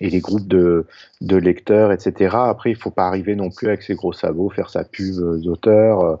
[0.00, 0.86] et les groupes de,
[1.20, 2.36] de lecteurs, etc.
[2.48, 6.00] Après, il faut pas arriver non plus avec ses gros sabots, faire sa pub d'auteur.
[6.00, 6.16] Euh,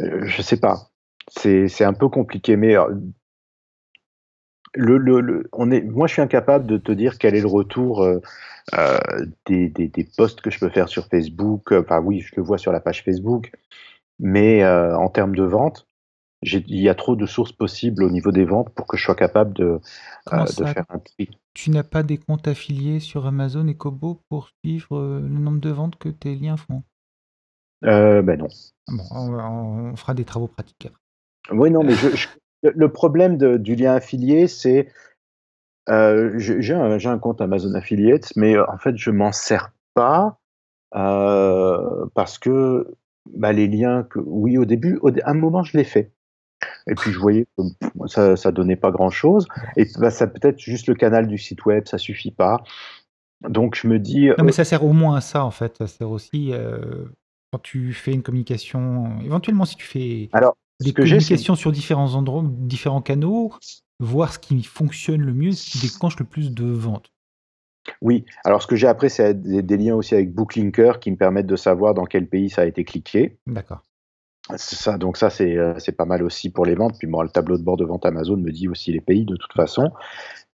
[0.00, 0.90] euh, je sais pas.
[1.28, 2.94] C'est un peu compliqué, mais euh,
[4.74, 8.02] le, le, on est, moi, je suis incapable de te dire quel est le retour
[8.02, 8.20] euh,
[9.46, 11.72] des, des, des, posts que je peux faire sur Facebook.
[11.72, 13.50] Enfin, oui, je le vois sur la page Facebook,
[14.18, 15.88] mais en termes de vente,
[16.42, 19.14] il y a trop de sources possibles au niveau des ventes pour que je sois
[19.14, 19.80] capable de,
[20.30, 21.30] de faire un tri.
[21.54, 25.60] Tu n'as pas des comptes affiliés sur Amazon et Kobo pour suivre euh, le nombre
[25.60, 26.82] de ventes que tes liens font?
[27.84, 28.48] Euh, Ben non.
[28.88, 30.88] Bon, on, fera des travaux pratiques
[31.50, 31.94] Oui, non, mais
[32.62, 34.88] le problème du lien affilié, c'est
[35.88, 40.38] euh, j'ai un, compte Amazon Affiliate, mais en fait, je m'en sers pas
[40.92, 42.94] parce que
[43.34, 46.12] bah, les liens que, oui, au début, à un moment, je l'ai fait.
[46.86, 47.62] Et puis je voyais que
[48.06, 49.46] ça, ça donnait pas grand chose.
[49.76, 52.62] Et bah, ça peut-être juste le canal du site web, ça suffit pas.
[53.48, 54.28] Donc je me dis.
[54.28, 55.76] Non, mais euh ça sert au moins à ça en fait.
[55.78, 57.04] Ça sert aussi euh,
[57.52, 59.20] quand tu fais une communication.
[59.22, 63.52] Éventuellement, si tu fais Alors, des communications sur différents endroits, différents canaux,
[64.00, 67.10] voir ce qui fonctionne le mieux, ce qui déclenche le plus de ventes.
[68.02, 71.16] Oui, alors ce que j'ai après, c'est des, des, liens aussi avec Booklinker qui me
[71.16, 73.38] permettent de savoir dans quel pays ça a été cliqué.
[73.46, 73.82] D'accord.
[74.54, 76.96] Ça, donc ça, euh, c'est pas mal aussi pour les ventes.
[76.98, 79.36] Puis moi, le tableau de bord de vente Amazon me dit aussi les pays de
[79.36, 79.90] toute façon.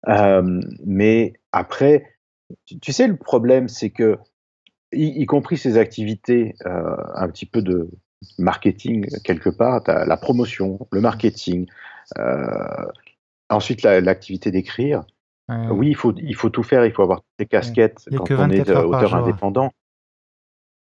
[0.08, 2.16] Euh, mais après,
[2.64, 4.18] tu, sais, le problème, c'est que,
[4.92, 7.90] y, compris ces activités euh, un petit peu de
[8.38, 11.66] marketing quelque part, as la promotion, le marketing,
[13.50, 15.04] ensuite l'activité d'écrire.
[15.70, 18.70] Oui, il faut, il faut tout faire, il faut avoir des casquettes quand on est
[18.70, 19.70] auteur indépendant.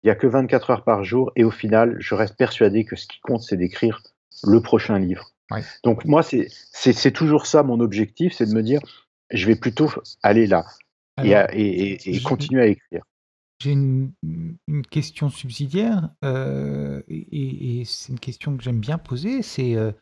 [0.03, 2.96] Il n'y a que 24 heures par jour et au final, je reste persuadé que
[2.96, 4.03] ce qui compte, c'est d'écrire
[4.44, 5.32] le prochain livre.
[5.84, 8.80] Donc moi, c'est toujours ça mon objectif, c'est de me dire,
[9.30, 9.90] je vais plutôt
[10.22, 10.64] aller là
[11.22, 13.03] et, continuer à écrire.
[13.62, 14.12] J'ai une,
[14.90, 19.92] question subsidiaire euh, et, c'est une question que j'aime bien poser, c'est euh,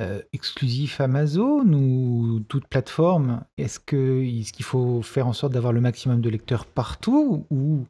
[0.00, 3.44] euh, exclusif Amazon ou toute plateforme?
[3.58, 7.86] Est-ce qu'il faut faire en sorte d'avoir le maximum de lecteurs partout ou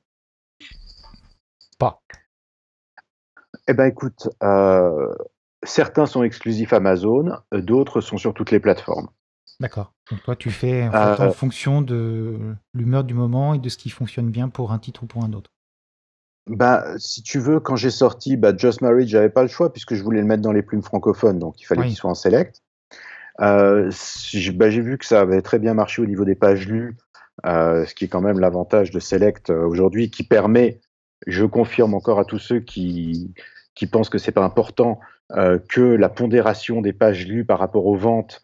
[3.68, 5.14] Eh ben écoute, euh,
[5.62, 9.08] certains sont exclusifs Amazon, euh, d'autres sont sur toutes les plateformes.
[9.60, 9.92] D'accord.
[10.10, 13.90] Donc toi, tu fais en, euh, fonction de l'humeur du moment et de ce qui
[13.90, 15.50] fonctionne bien pour un titre ou pour un autre.
[16.48, 19.94] bah, si tu veux, quand j'ai sorti bah, Just Married, j'avais pas le choix puisque
[19.94, 22.62] je voulais le mettre dans les plumes francophones, donc il fallait qu'il soit en select.
[23.40, 23.90] Euh,
[24.54, 26.96] bah, j'ai vu que ça avait très bien marché au niveau des pages lues,
[27.46, 30.80] euh, ce qui est quand même l'avantage de Select aujourd'hui, qui permet,
[31.26, 33.34] je confirme encore à tous ceux qui,
[33.74, 35.00] qui pensent que c'est pas important,
[35.68, 38.42] que la pondération des pages lues par rapport aux ventes,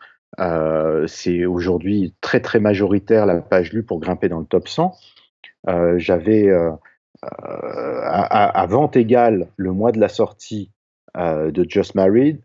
[1.07, 4.95] c'est aujourd'hui très très majoritaire la page lue pour grimper dans le top 100.
[5.97, 6.51] J'avais
[7.23, 10.71] à, vente égale le mois de la sortie
[11.15, 12.41] de Just Married,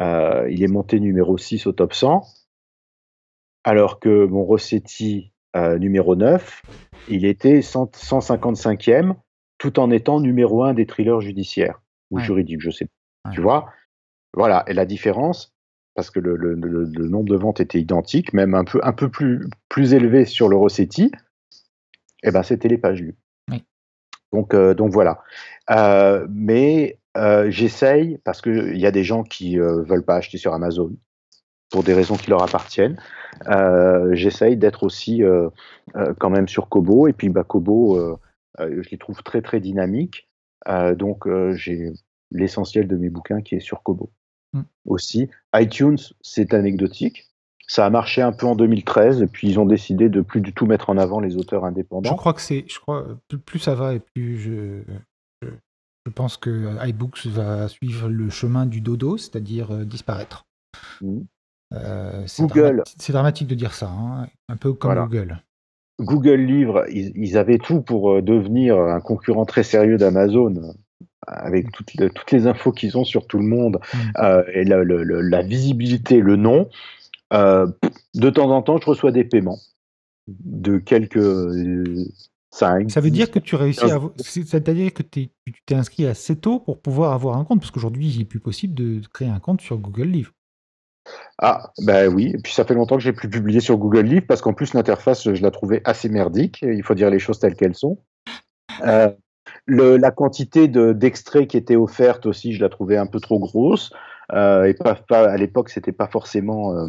[0.00, 2.22] il est monté numéro 6 au top 100,
[3.64, 6.62] alors que mon Rossetti numéro 9,
[7.08, 9.16] il était 155e,
[9.58, 11.80] tout en étant numéro 1 des thrillers judiciaires
[12.10, 13.30] ou juridiques, je sais pas.
[13.30, 13.70] Tu vois?
[14.34, 15.52] Voilà, et la différence,
[15.94, 19.94] parce que le, nombre de ventes était identique, même un peu, un peu plus, plus
[19.94, 21.10] élevé sur le Rossetti,
[22.22, 23.16] eh ben, c'était les pages lues.
[24.32, 25.22] Donc, euh, donc voilà.
[25.70, 30.38] Euh, mais euh, j'essaye, parce qu'il y a des gens qui ne veulent pas acheter
[30.38, 30.92] sur Amazon,
[31.70, 32.98] pour des raisons qui leur appartiennent.
[34.12, 35.22] J'essaye d'être aussi
[36.18, 37.08] quand même sur Kobo.
[37.08, 38.18] Et puis bah, Kobo,
[38.58, 40.28] je les trouve très très dynamiques.
[40.96, 41.92] donc j'ai
[42.30, 44.10] l'essentiel de mes bouquins qui est sur Kobo.
[44.52, 44.62] Mm.
[44.86, 47.28] Aussi, iTunes, c'est anecdotique.
[47.66, 50.54] Ça a marché un peu en 2013, et puis ils ont décidé de plus du
[50.54, 52.10] tout mettre en avant les auteurs indépendants.
[52.10, 53.06] Je crois que c'est, je crois,
[53.44, 54.82] plus, ça va et plus je,
[55.42, 60.46] je, pense que iBooks va suivre le chemin du dodo, c'est-à-dire euh, disparaître.
[61.02, 61.20] Mm.
[61.74, 62.82] Euh, Google.
[62.98, 65.42] c'est dramatique de dire ça, hein, un peu comme Google.
[66.00, 70.74] Google Livres, ils, avaient tout pour euh, devenir un concurrent très sérieux d'Amazon
[71.26, 74.42] avec toutes, toutes, les infos qu'ils ont sur tout le monde mm.
[74.54, 76.68] et la, la, visibilité, le nom.
[77.32, 77.66] Euh,
[78.14, 79.58] de temps en temps, je reçois des paiements
[80.28, 81.18] de quelques
[82.50, 82.84] 5.
[82.84, 84.00] Euh, Ça veut dire que tu réussis à.
[84.18, 85.28] C'est-à-dire que tu
[85.66, 88.74] t'es inscrit assez tôt pour pouvoir avoir un compte, parce qu'aujourd'hui, il n'est plus possible
[88.74, 90.32] de créer un compte sur Google Livre.
[91.38, 94.26] Ah, ben oui, et puis ça fait longtemps que j'ai plus publié sur Google Livre,
[94.26, 97.54] parce qu'en plus, l'interface, je la trouvais assez merdique, il faut dire les choses telles
[97.54, 97.98] qu'elles sont.
[98.84, 99.10] Euh,
[99.66, 103.92] la quantité d'extraits qui était offerte aussi, je la trouvais un peu trop grosse.
[104.32, 106.88] et pas, à l'époque, c'était pas forcément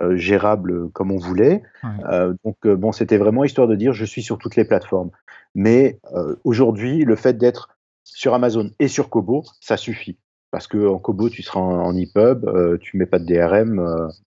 [0.00, 1.62] euh, gérable comme on voulait.
[2.10, 5.10] Euh, donc euh, bon, c'était vraiment histoire de dire je suis sur toutes les plateformes.
[5.54, 6.00] Mais
[6.44, 7.68] aujourd'hui, le fait d'être
[8.04, 10.16] sur Amazon et sur Kobo, ça suffit.
[10.52, 13.76] Parce que en Kobo, tu seras en, EPUB, tu mets pas de DRM,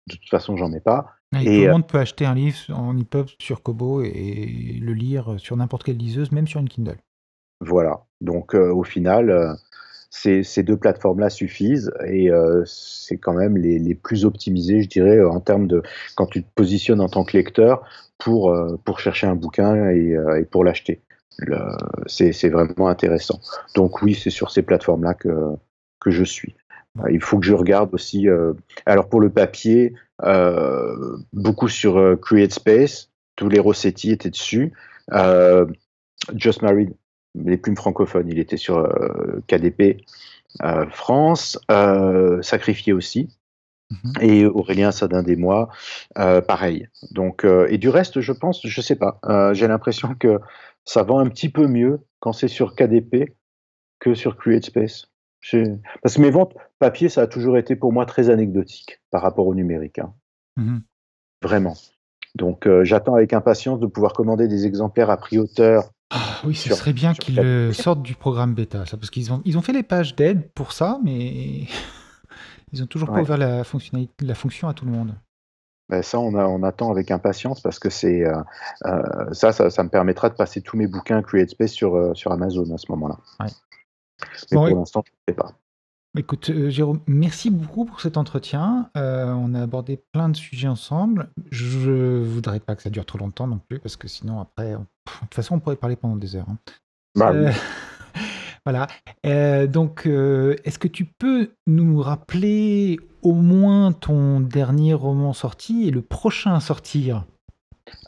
[0.07, 1.15] de toute façon, j'en mets pas.
[1.35, 5.35] Et, tout le monde peut acheter un livre en EPUB sur Kobo et, le lire
[5.39, 6.99] sur n'importe quelle liseuse, même sur une Kindle.
[7.61, 8.05] Voilà.
[8.21, 9.57] Donc au final,
[10.11, 15.41] ces, deux plateformes-là suffisent et euh, c'est quand même les, plus optimisées, je dirais, en
[15.41, 15.83] termes de
[16.17, 17.83] quand tu te positionnes en tant que lecteur
[18.19, 21.01] pour, euh, pour chercher un bouquin et, euh, pour l'acheter.
[22.07, 23.41] C'est vraiment intéressant.
[23.75, 25.55] Donc oui, c'est sur ces plateformes-là que,
[26.01, 26.55] que je suis.
[27.11, 28.27] Il faut que je regarde aussi.
[28.85, 29.95] alors pour le papier,
[31.33, 34.73] beaucoup sur CreateSpace, tous les Rossetti étaient dessus.
[36.35, 36.93] Just Married
[37.35, 38.29] les plumes francophones.
[38.29, 40.05] Il était sur euh, KDP
[40.63, 43.29] euh, France, euh, Sacrifié aussi.
[43.91, 44.13] Mhm.
[44.21, 45.69] Et Aurélien Sadin des Mois,
[46.15, 46.89] pareil.
[47.11, 49.19] Donc, et du reste, je pense, je sais pas.
[49.53, 50.39] J'ai l'impression que
[50.85, 53.35] ça vend un petit peu mieux quand c'est sur KDP
[53.99, 55.10] que sur CreateSpace.
[56.03, 59.47] Parce que mes ventes papier, ça a toujours été pour moi très anecdotique par rapport
[59.47, 59.99] au numérique.
[59.99, 60.13] Hein.
[60.57, 60.83] Mhm.
[61.43, 61.77] Vraiment.
[62.37, 66.75] Donc j'attends avec impatience de pouvoir commander des exemplaires à prix auteur ah, oui, ce
[66.75, 69.85] serait bien qu'ils sortent du programme bêta, ça, parce qu'ils ont, ils ont fait les
[69.85, 71.67] pages d'aide pour ça, mais
[72.73, 75.15] ils ont toujours pas ouvert la, fonctionnalité, la fonction à tout le monde.
[75.89, 78.37] Ben ça, on, a, on, attend avec impatience parce que c'est euh,
[78.87, 82.73] euh, ça, ça, me permettra de passer tous mes bouquins CreateSpace sur, euh, sur Amazon
[82.73, 83.19] à ce moment-là.
[84.51, 85.55] Mais pour l'instant, je ne sais pas.
[86.19, 88.91] Écoute, euh, Jérôme, merci beaucoup pour cet entretien.
[88.97, 91.31] Euh, on a abordé plein de sujets ensemble.
[91.53, 94.79] Je voudrais pas que ça dure trop longtemps non plus, parce que sinon, après, de
[95.21, 96.49] toute façon, on pourrait parler pendant des heures.
[96.49, 96.59] Hein.
[97.15, 97.53] Bah euh,
[98.67, 98.89] voilà.
[99.69, 106.03] donc, est-ce que tu peux nous rappeler au moins ton dernier roman sorti et le
[106.03, 107.25] prochain à sortir?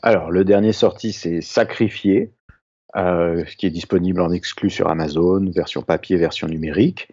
[0.01, 2.33] Alors, le dernier sorti, c'est Sacrifié,
[3.57, 7.09] qui est disponible en exclu sur Amazon, version papier, version numérique.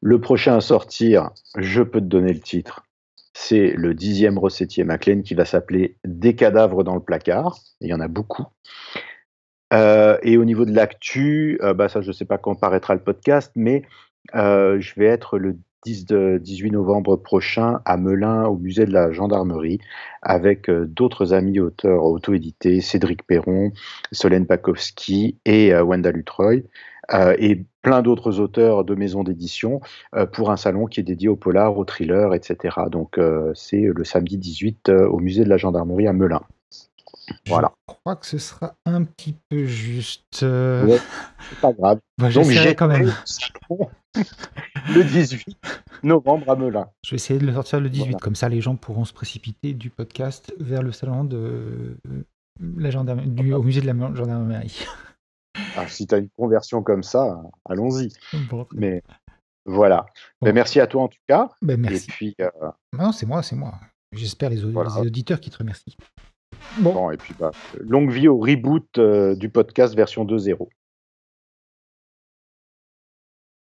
[0.00, 2.84] Le prochain à sortir, je peux te donner le titre.
[3.32, 7.58] C'est le dixième Rossettier Maclean qui va s'appeler Des cadavres dans le placard.
[7.80, 8.46] Il y en a beaucoup.
[9.72, 12.94] Euh, et au niveau de l'actu, euh, bah ça, je ne sais pas quand paraîtra
[12.94, 13.82] le podcast, mais
[14.34, 19.12] euh, je vais être le 10 18 novembre prochain à Melun, au musée de la
[19.12, 19.78] gendarmerie,
[20.22, 23.72] avec d'autres amis auteurs auto-édités, Cédric Perron,
[24.12, 26.64] Solène Pakowski et Wenda Lutroy.
[27.12, 29.80] euh, et plein d'autres auteurs de maisons d'édition
[30.14, 32.76] euh, pour un salon qui est dédié au polar, au thriller, etc.
[32.90, 33.18] Donc
[33.54, 36.40] c'est le samedi 18 au musée de la gendarmerie à Melun.
[37.46, 37.72] Voilà.
[37.88, 40.24] Je crois que ce sera un petit peu juste.
[40.40, 42.00] c'est pas grave.
[42.18, 43.12] Bah, Donc j'ai quand même.
[44.94, 45.56] le 18
[46.04, 46.86] novembre à Melun.
[47.04, 49.74] Je vais essayer de le sortir le 18, comme ça les gens pourront se précipiter
[49.74, 51.96] du podcast vers le salon de
[52.60, 54.84] la gendarmerie, du, au musée de la gendarmerie.
[55.76, 58.12] Ah, si tu as une conversion comme ça, allons-y.
[58.74, 59.02] Mais
[59.66, 60.06] voilà.
[60.40, 61.50] Ben, merci à toi en tout cas.
[61.62, 62.06] Ben, merci.
[62.08, 62.50] Et puis, euh,
[62.92, 63.74] Non, c'est moi, c'est moi.
[64.12, 65.96] J'espère les, auditeurs qui te remercient.
[66.78, 67.10] Bon.
[67.10, 67.50] et puis bah,
[67.80, 70.68] longue vie au reboot euh, du podcast version 2.0.